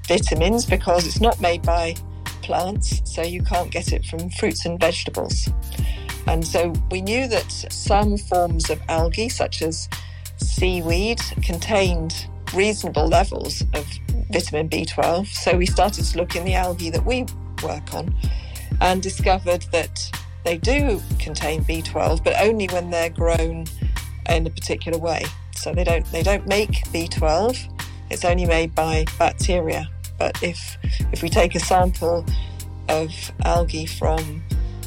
vitamins 0.07 0.65
because 0.65 1.07
it's 1.07 1.21
not 1.21 1.41
made 1.41 1.63
by 1.63 1.95
plants, 2.43 3.01
so 3.05 3.23
you 3.23 3.43
can't 3.43 3.71
get 3.71 3.93
it 3.93 4.05
from 4.05 4.31
fruits 4.31 4.67
and 4.67 4.79
vegetables. 4.81 5.49
And 6.27 6.47
so 6.47 6.73
we 6.91 7.01
knew 7.01 7.29
that 7.29 7.51
some 7.51 8.17
forms 8.17 8.71
of 8.71 8.81
algae, 8.89 9.29
such 9.29 9.63
as 9.63 9.89
seaweed, 10.37 11.21
contained 11.43 12.27
reasonable 12.55 13.09
levels 13.09 13.63
of 13.75 13.87
vitamin 14.31 14.69
B12. 14.69 15.27
So 15.29 15.57
we 15.57 15.67
started 15.67 16.05
to 16.05 16.19
look 16.19 16.37
in 16.37 16.45
the 16.45 16.55
algae 16.55 16.91
that 16.91 17.05
we 17.05 17.27
work 17.63 17.95
on 17.95 18.15
and 18.81 19.03
discovered 19.03 19.63
that 19.73 20.11
they 20.45 20.59
do 20.59 21.01
contain 21.19 21.65
B12, 21.65 22.25
but 22.25 22.35
only 22.41 22.67
when 22.67 22.91
they're 22.91 23.11
grown 23.11 23.67
in 24.29 24.47
a 24.47 24.51
particular 24.51 24.99
way. 24.99 25.25
So 25.55 25.73
they 25.73 25.85
don't 25.85 26.05
they 26.07 26.23
don't 26.23 26.47
make 26.47 26.71
B12. 26.93 27.69
It's 28.11 28.25
only 28.25 28.47
made 28.47 28.75
by 28.75 29.05
bacteria. 29.19 29.89
But 30.19 30.43
if 30.43 30.77
if 31.13 31.23
we 31.23 31.29
take 31.29 31.55
a 31.55 31.61
sample 31.61 32.25
of 32.89 33.13
algae 33.45 33.87
from 33.87 34.43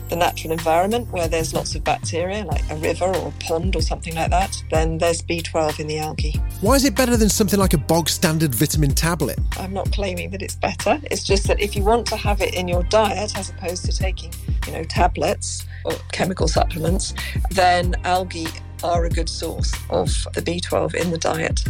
the 0.09 0.15
natural 0.15 0.53
environment 0.53 1.11
where 1.11 1.27
there's 1.27 1.53
lots 1.53 1.75
of 1.75 1.83
bacteria, 1.83 2.43
like 2.45 2.69
a 2.69 2.75
river 2.75 3.05
or 3.05 3.29
a 3.29 3.33
pond 3.39 3.75
or 3.75 3.81
something 3.81 4.15
like 4.15 4.29
that, 4.29 4.61
then 4.71 4.97
there's 4.97 5.21
B12 5.21 5.79
in 5.79 5.87
the 5.87 5.97
algae. 5.97 6.41
Why 6.61 6.75
is 6.75 6.85
it 6.85 6.95
better 6.95 7.17
than 7.17 7.29
something 7.29 7.59
like 7.59 7.73
a 7.73 7.77
bog 7.77 8.09
standard 8.09 8.53
vitamin 8.53 8.91
tablet? 8.91 9.39
I'm 9.57 9.73
not 9.73 9.91
claiming 9.91 10.29
that 10.31 10.41
it's 10.41 10.55
better. 10.55 10.99
It's 11.03 11.23
just 11.23 11.47
that 11.47 11.59
if 11.59 11.75
you 11.75 11.83
want 11.83 12.07
to 12.07 12.15
have 12.15 12.41
it 12.41 12.53
in 12.53 12.67
your 12.67 12.83
diet 12.83 13.37
as 13.37 13.49
opposed 13.49 13.85
to 13.85 13.91
taking, 13.91 14.33
you 14.67 14.73
know, 14.73 14.83
tablets 14.83 15.65
or 15.83 15.93
chemical 16.11 16.47
supplements, 16.47 17.13
then 17.51 17.95
algae 18.03 18.47
are 18.83 19.05
a 19.05 19.09
good 19.09 19.29
source 19.29 19.73
of 19.89 20.09
the 20.33 20.41
B12 20.41 20.95
in 20.95 21.11
the 21.11 21.17
diet. 21.17 21.63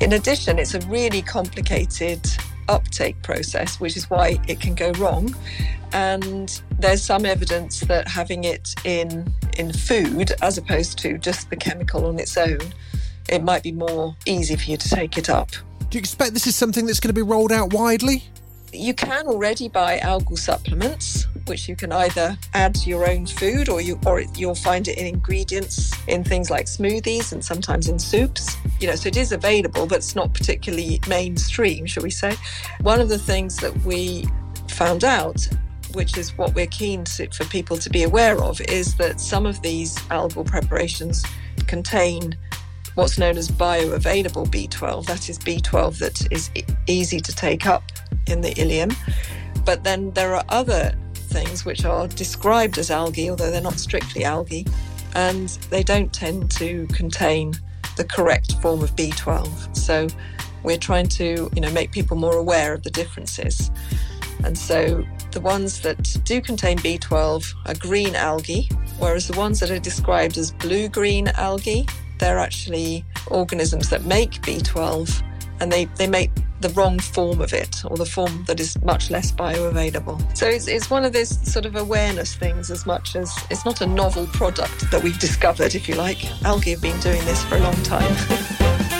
In 0.00 0.14
addition, 0.14 0.58
it's 0.58 0.74
a 0.74 0.80
really 0.86 1.20
complicated 1.20 2.26
uptake 2.70 3.20
process, 3.22 3.80
which 3.80 3.96
is 3.96 4.08
why 4.08 4.38
it 4.48 4.60
can 4.60 4.74
go 4.74 4.92
wrong. 4.92 5.34
And 5.92 6.62
there's 6.78 7.02
some 7.02 7.26
evidence 7.26 7.80
that 7.80 8.06
having 8.06 8.44
it 8.44 8.74
in 8.84 9.34
in 9.58 9.72
food 9.72 10.32
as 10.40 10.56
opposed 10.56 10.98
to 11.00 11.18
just 11.18 11.50
the 11.50 11.56
chemical 11.56 12.06
on 12.06 12.18
its 12.18 12.36
own, 12.36 12.60
it 13.28 13.42
might 13.42 13.62
be 13.62 13.72
more 13.72 14.14
easy 14.24 14.56
for 14.56 14.70
you 14.70 14.76
to 14.76 14.88
take 14.88 15.18
it 15.18 15.28
up. 15.28 15.50
Do 15.90 15.98
you 15.98 16.00
expect 16.00 16.34
this 16.34 16.46
is 16.46 16.54
something 16.54 16.86
that's 16.86 17.00
going 17.00 17.08
to 17.08 17.14
be 17.14 17.22
rolled 17.22 17.50
out 17.50 17.72
widely? 17.72 18.24
You 18.72 18.94
can 18.94 19.26
already 19.26 19.68
buy 19.68 19.98
algal 19.98 20.38
supplements, 20.38 21.26
which 21.46 21.68
you 21.68 21.74
can 21.74 21.92
either 21.92 22.38
add 22.54 22.74
to 22.76 22.88
your 22.88 23.08
own 23.08 23.26
food 23.26 23.68
or 23.68 23.80
you 23.80 23.98
or 24.06 24.22
you'll 24.36 24.54
find 24.54 24.86
it 24.86 24.96
in 24.96 25.06
ingredients 25.06 25.92
in 26.06 26.22
things 26.22 26.50
like 26.50 26.66
smoothies 26.66 27.32
and 27.32 27.44
sometimes 27.44 27.88
in 27.88 27.98
soups. 27.98 28.56
You 28.80 28.88
know, 28.88 28.94
so 28.94 29.08
it 29.08 29.16
is 29.16 29.32
available, 29.32 29.86
but 29.86 29.98
it's 29.98 30.14
not 30.14 30.32
particularly 30.34 31.00
mainstream, 31.08 31.86
shall 31.86 32.04
we 32.04 32.10
say. 32.10 32.36
One 32.80 33.00
of 33.00 33.08
the 33.08 33.18
things 33.18 33.56
that 33.58 33.76
we 33.84 34.26
found 34.68 35.04
out 35.04 35.48
which 35.92 36.16
is 36.16 36.36
what 36.38 36.54
we're 36.54 36.66
keen 36.66 37.04
to, 37.04 37.28
for 37.30 37.44
people 37.46 37.76
to 37.76 37.90
be 37.90 38.02
aware 38.02 38.40
of, 38.40 38.60
is 38.62 38.94
that 38.96 39.20
some 39.20 39.46
of 39.46 39.60
these 39.62 39.98
algal 40.10 40.46
preparations 40.46 41.24
contain 41.66 42.36
what's 42.94 43.18
known 43.18 43.36
as 43.36 43.48
bioavailable 43.50 44.48
B12. 44.48 45.06
That 45.06 45.28
is 45.28 45.38
B12 45.38 45.98
that 45.98 46.32
is 46.32 46.50
easy 46.86 47.20
to 47.20 47.34
take 47.34 47.66
up 47.66 47.89
in 48.26 48.40
the 48.40 48.50
ileum. 48.54 48.94
But 49.64 49.84
then 49.84 50.10
there 50.12 50.34
are 50.34 50.44
other 50.48 50.94
things 51.14 51.64
which 51.64 51.84
are 51.84 52.08
described 52.08 52.78
as 52.78 52.90
algae, 52.90 53.30
although 53.30 53.50
they're 53.50 53.60
not 53.60 53.78
strictly 53.78 54.24
algae, 54.24 54.66
and 55.14 55.48
they 55.70 55.82
don't 55.82 56.12
tend 56.12 56.50
to 56.52 56.86
contain 56.88 57.54
the 57.96 58.04
correct 58.04 58.54
form 58.62 58.82
of 58.82 58.94
B12. 58.96 59.76
So 59.76 60.08
we're 60.62 60.78
trying 60.78 61.08
to, 61.08 61.50
you 61.54 61.60
know, 61.60 61.70
make 61.72 61.92
people 61.92 62.16
more 62.16 62.36
aware 62.36 62.74
of 62.74 62.82
the 62.82 62.90
differences. 62.90 63.70
And 64.44 64.56
so 64.56 65.04
the 65.32 65.40
ones 65.40 65.80
that 65.82 66.16
do 66.24 66.40
contain 66.40 66.78
B12 66.78 67.54
are 67.66 67.74
green 67.74 68.14
algae, 68.14 68.68
whereas 68.98 69.28
the 69.28 69.36
ones 69.36 69.60
that 69.60 69.70
are 69.70 69.78
described 69.78 70.38
as 70.38 70.52
blue 70.52 70.88
green 70.88 71.28
algae, 71.28 71.86
they're 72.18 72.38
actually 72.38 73.04
organisms 73.28 73.90
that 73.90 74.04
make 74.04 74.32
B12 74.42 75.22
and 75.60 75.70
they, 75.70 75.84
they 75.96 76.06
make 76.06 76.30
the 76.60 76.68
wrong 76.70 76.98
form 76.98 77.40
of 77.40 77.52
it 77.52 77.82
or 77.84 77.96
the 77.96 78.06
form 78.06 78.44
that 78.46 78.60
is 78.60 78.80
much 78.82 79.10
less 79.10 79.32
bioavailable. 79.32 80.36
So 80.36 80.46
it's, 80.46 80.68
it's 80.68 80.90
one 80.90 81.04
of 81.04 81.12
those 81.12 81.30
sort 81.50 81.66
of 81.66 81.76
awareness 81.76 82.34
things 82.34 82.70
as 82.70 82.86
much 82.86 83.16
as 83.16 83.36
it's 83.50 83.64
not 83.64 83.80
a 83.80 83.86
novel 83.86 84.26
product 84.28 84.90
that 84.90 85.02
we've 85.02 85.18
discovered, 85.18 85.74
if 85.74 85.88
you 85.88 85.94
like. 85.94 86.24
Algae 86.44 86.72
have 86.72 86.82
been 86.82 87.00
doing 87.00 87.24
this 87.24 87.42
for 87.44 87.56
a 87.56 87.60
long 87.60 87.82
time. 87.82 88.99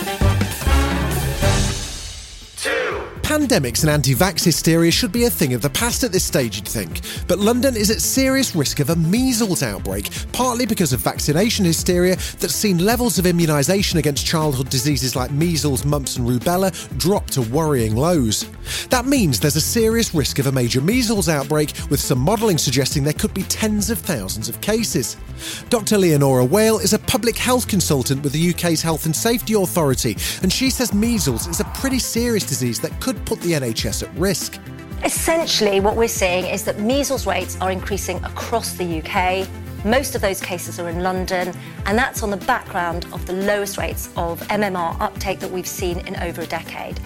Pandemics 3.31 3.79
and 3.83 3.89
anti 3.89 4.13
vax 4.13 4.43
hysteria 4.43 4.91
should 4.91 5.13
be 5.13 5.23
a 5.23 5.29
thing 5.29 5.53
of 5.53 5.61
the 5.61 5.69
past 5.69 6.03
at 6.03 6.11
this 6.11 6.25
stage, 6.25 6.57
you'd 6.57 6.67
think. 6.67 6.99
But 7.29 7.39
London 7.39 7.77
is 7.77 7.89
at 7.89 8.01
serious 8.01 8.53
risk 8.53 8.81
of 8.81 8.89
a 8.89 8.95
measles 8.97 9.63
outbreak, 9.63 10.09
partly 10.33 10.65
because 10.65 10.91
of 10.91 10.99
vaccination 10.99 11.63
hysteria 11.63 12.17
that's 12.39 12.53
seen 12.53 12.79
levels 12.79 13.17
of 13.17 13.23
immunisation 13.23 13.95
against 13.95 14.25
childhood 14.25 14.69
diseases 14.69 15.15
like 15.15 15.31
measles, 15.31 15.85
mumps, 15.85 16.17
and 16.17 16.27
rubella 16.27 16.73
drop 16.97 17.27
to 17.27 17.41
worrying 17.41 17.95
lows. 17.95 18.45
That 18.89 19.05
means 19.05 19.39
there's 19.39 19.55
a 19.55 19.61
serious 19.61 20.13
risk 20.13 20.37
of 20.37 20.47
a 20.47 20.51
major 20.51 20.81
measles 20.81 21.29
outbreak, 21.29 21.71
with 21.89 22.01
some 22.01 22.19
modelling 22.19 22.57
suggesting 22.57 23.05
there 23.05 23.13
could 23.13 23.33
be 23.33 23.43
tens 23.43 23.89
of 23.89 23.97
thousands 23.97 24.49
of 24.49 24.59
cases. 24.59 25.15
Dr. 25.69 25.97
Leonora 25.97 26.43
Weil 26.43 26.79
is 26.79 26.91
a 26.91 26.99
public 26.99 27.37
health 27.37 27.69
consultant 27.69 28.23
with 28.23 28.33
the 28.33 28.49
UK's 28.49 28.81
Health 28.81 29.05
and 29.05 29.15
Safety 29.15 29.53
Authority, 29.53 30.17
and 30.43 30.51
she 30.51 30.69
says 30.69 30.93
measles 30.93 31.47
is 31.47 31.61
a 31.61 31.65
pretty 31.75 31.97
serious 31.97 32.45
disease 32.45 32.81
that 32.81 32.99
could 32.99 33.20
put 33.25 33.39
the 33.41 33.53
NHS 33.53 34.03
at 34.03 34.13
risk. 34.15 34.59
Essentially, 35.03 35.79
what 35.79 35.95
we're 35.95 36.07
seeing 36.07 36.45
is 36.45 36.63
that 36.65 36.79
measles 36.79 37.25
rates 37.25 37.57
are 37.59 37.71
increasing 37.71 38.17
across 38.23 38.73
the 38.73 39.01
UK. 39.01 39.47
Most 39.83 40.13
of 40.13 40.21
those 40.21 40.39
cases 40.39 40.79
are 40.79 40.89
in 40.89 41.01
London, 41.01 41.53
and 41.85 41.97
that's 41.97 42.21
on 42.21 42.29
the 42.29 42.37
background 42.37 43.05
of 43.11 43.25
the 43.25 43.33
lowest 43.33 43.77
rates 43.77 44.09
of 44.15 44.39
MMR 44.49 44.99
uptake 45.01 45.39
that 45.39 45.49
we've 45.49 45.67
seen 45.67 45.99
in 46.07 46.15
over 46.17 46.41
a 46.41 46.47
decade. 46.47 46.99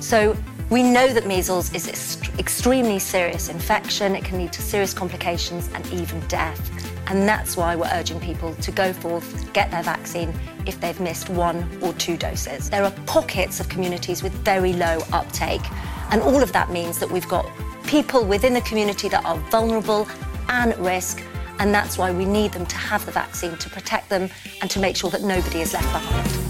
So, 0.00 0.36
we 0.70 0.82
know 0.82 1.12
that 1.12 1.26
measles 1.26 1.72
is 1.74 1.86
an 1.86 2.38
extremely 2.38 2.98
serious 2.98 3.50
infection. 3.50 4.16
It 4.16 4.24
can 4.24 4.38
lead 4.38 4.52
to 4.54 4.62
serious 4.62 4.94
complications 4.94 5.68
and 5.74 5.86
even 5.92 6.20
death. 6.26 6.93
And 7.06 7.28
that's 7.28 7.56
why 7.56 7.76
we're 7.76 7.90
urging 7.92 8.18
people 8.20 8.54
to 8.54 8.70
go 8.72 8.92
forth, 8.92 9.52
get 9.52 9.70
their 9.70 9.82
vaccine 9.82 10.32
if 10.66 10.80
they've 10.80 10.98
missed 11.00 11.28
one 11.28 11.68
or 11.82 11.92
two 11.94 12.16
doses. 12.16 12.70
There 12.70 12.82
are 12.84 12.90
pockets 13.06 13.60
of 13.60 13.68
communities 13.68 14.22
with 14.22 14.32
very 14.32 14.72
low 14.72 15.00
uptake, 15.12 15.62
and 16.10 16.22
all 16.22 16.42
of 16.42 16.52
that 16.52 16.70
means 16.70 16.98
that 16.98 17.10
we've 17.10 17.28
got 17.28 17.46
people 17.86 18.24
within 18.24 18.54
the 18.54 18.62
community 18.62 19.08
that 19.08 19.24
are 19.24 19.36
vulnerable 19.50 20.08
and 20.48 20.72
at 20.72 20.78
risk, 20.78 21.22
and 21.58 21.72
that's 21.74 21.98
why 21.98 22.10
we 22.10 22.24
need 22.24 22.52
them 22.52 22.66
to 22.66 22.76
have 22.76 23.04
the 23.06 23.12
vaccine 23.12 23.56
to 23.58 23.70
protect 23.70 24.08
them 24.08 24.30
and 24.60 24.70
to 24.70 24.80
make 24.80 24.96
sure 24.96 25.10
that 25.10 25.22
nobody 25.22 25.60
is 25.60 25.72
left 25.74 25.92
behind. 25.92 26.43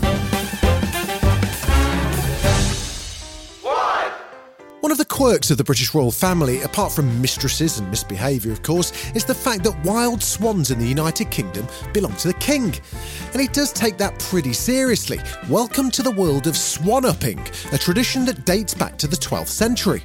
One 4.85 4.93
of 4.93 4.99
the 4.99 5.07
quirks 5.07 5.51
of 5.51 5.57
the 5.57 5.65
British 5.65 5.95
royal 5.95 6.11
family, 6.11 6.61
apart 6.61 6.93
from 6.93 7.23
mistresses 7.23 7.79
and 7.79 7.89
misbehaviour, 7.89 8.53
of 8.53 8.63
course, 8.63 8.93
is 9.15 9.25
the 9.25 9.35
fact 9.35 9.65
that 9.65 9.83
wild 9.83 10.23
swans 10.23 10.71
in 10.71 10.79
the 10.79 10.87
United 10.87 11.31
Kingdom 11.31 11.67
belong 11.95 12.15
to 12.17 12.29
the 12.29 12.35
king. 12.35 12.75
And 13.33 13.41
he 13.41 13.49
does 13.49 13.73
take 13.73 13.97
that 13.97 14.19
pretty 14.19 14.53
seriously. 14.53 15.21
Welcome 15.49 15.91
to 15.93 16.03
the 16.03 16.11
world 16.11 16.47
of 16.47 16.55
swan 16.55 17.07
upping, 17.07 17.41
a 17.73 17.79
tradition 17.79 18.27
that 18.27 18.45
dates 18.45 18.75
back 18.75 18.99
to 18.99 19.07
the 19.07 19.17
12th 19.17 19.49
century. 19.49 20.03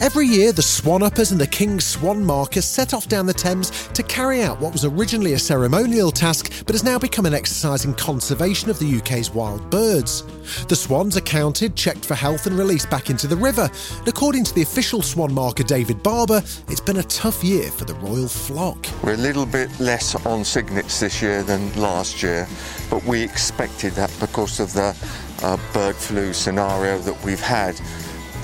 Every 0.00 0.26
year, 0.26 0.52
the 0.52 0.62
Swan 0.62 1.02
Uppers 1.02 1.30
and 1.30 1.40
the 1.40 1.46
King's 1.46 1.84
Swan 1.84 2.24
Markers 2.24 2.64
set 2.64 2.92
off 2.92 3.08
down 3.08 3.26
the 3.26 3.34
Thames 3.34 3.88
to 3.88 4.02
carry 4.02 4.42
out 4.42 4.60
what 4.60 4.72
was 4.72 4.84
originally 4.84 5.34
a 5.34 5.38
ceremonial 5.38 6.10
task 6.10 6.64
but 6.66 6.74
has 6.74 6.82
now 6.82 6.98
become 6.98 7.26
an 7.26 7.34
exercise 7.34 7.84
in 7.84 7.94
conservation 7.94 8.70
of 8.70 8.78
the 8.78 8.98
UK's 8.98 9.30
wild 9.30 9.68
birds. 9.70 10.22
The 10.66 10.76
swans 10.76 11.16
are 11.16 11.22
counted, 11.22 11.76
checked 11.76 12.04
for 12.04 12.14
health, 12.14 12.46
and 12.46 12.58
released 12.58 12.90
back 12.90 13.08
into 13.08 13.26
the 13.26 13.36
river. 13.36 13.70
And 13.98 14.08
according 14.08 14.44
to 14.44 14.54
the 14.54 14.62
official 14.62 15.02
Swan 15.02 15.32
Marker, 15.32 15.62
David 15.62 16.02
Barber, 16.02 16.42
it's 16.68 16.80
been 16.80 16.98
a 16.98 17.04
tough 17.04 17.44
year 17.44 17.70
for 17.70 17.84
the 17.84 17.94
royal 17.94 18.28
flock. 18.28 18.86
We're 19.02 19.14
a 19.14 19.18
little 19.18 19.46
bit 19.46 19.68
less 19.78 20.14
on 20.26 20.44
cygnets 20.44 21.00
this 21.00 21.22
year 21.22 21.42
than 21.42 21.72
last 21.80 22.22
year, 22.22 22.48
but 22.90 23.04
we 23.04 23.22
expected 23.22 23.92
that 23.92 24.14
because 24.20 24.60
of 24.60 24.72
the 24.72 24.96
uh, 25.42 25.56
bird 25.72 25.96
flu 25.96 26.32
scenario 26.32 26.98
that 26.98 27.24
we've 27.24 27.40
had 27.40 27.80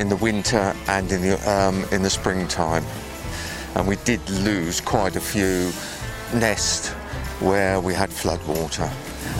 in 0.00 0.08
the 0.08 0.16
winter 0.16 0.74
and 0.88 1.12
in 1.12 1.20
the 1.20 1.50
um, 1.50 1.84
in 1.92 2.02
the 2.02 2.08
springtime, 2.08 2.84
and 3.74 3.86
we 3.86 3.96
did 3.96 4.20
lose 4.30 4.80
quite 4.80 5.14
a 5.14 5.20
few 5.20 5.70
nests 6.40 6.88
where 7.40 7.78
we 7.80 7.92
had 7.92 8.10
flood 8.10 8.42
water. 8.46 8.90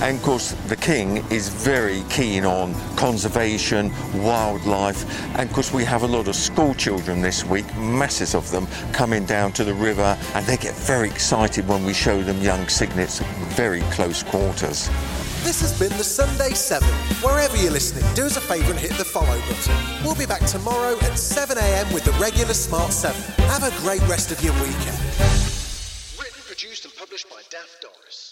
And 0.02 0.18
of 0.18 0.22
course, 0.22 0.52
the 0.68 0.76
king 0.76 1.24
is 1.30 1.48
very 1.48 2.02
keen 2.10 2.44
on 2.44 2.74
conservation, 2.96 3.90
wildlife, 4.14 5.02
and 5.36 5.48
of 5.48 5.52
course, 5.54 5.72
we 5.72 5.84
have 5.84 6.02
a 6.02 6.06
lot 6.06 6.28
of 6.28 6.36
school 6.36 6.74
children 6.74 7.22
this 7.22 7.44
week, 7.44 7.66
masses 7.76 8.34
of 8.34 8.50
them 8.50 8.66
coming 8.92 9.24
down 9.24 9.52
to 9.52 9.64
the 9.64 9.74
river, 9.74 10.16
and 10.34 10.46
they 10.46 10.58
get 10.58 10.74
very 10.74 11.08
excited 11.08 11.66
when 11.68 11.84
we 11.84 11.94
show 11.94 12.22
them 12.22 12.40
young 12.40 12.68
cygnets 12.68 13.20
at 13.22 13.26
very 13.54 13.80
close 13.92 14.22
quarters. 14.22 14.90
This 15.42 15.62
has 15.62 15.78
been 15.78 15.96
the 15.96 16.04
Sunday 16.04 16.50
7. 16.50 16.86
Wherever 17.22 17.56
you're 17.56 17.72
listening, 17.72 18.04
do 18.14 18.26
us 18.26 18.36
a 18.36 18.42
favour 18.42 18.72
and 18.72 18.78
hit 18.78 18.92
the 18.98 19.04
follow 19.06 19.40
button. 19.48 19.74
We'll 20.04 20.14
be 20.14 20.26
back 20.26 20.44
tomorrow 20.44 20.96
at 20.98 21.16
7am 21.16 21.94
with 21.94 22.04
the 22.04 22.12
regular 22.20 22.52
Smart 22.52 22.92
7. 22.92 23.18
Have 23.48 23.64
a 23.64 23.70
great 23.80 24.02
rest 24.06 24.30
of 24.30 24.44
your 24.44 24.52
weekend. 24.54 24.98
Written, 26.20 26.42
produced, 26.46 26.84
and 26.84 26.94
published 26.94 27.30
by 27.30 27.40
Daft 27.50 27.80
Doris. 27.80 28.29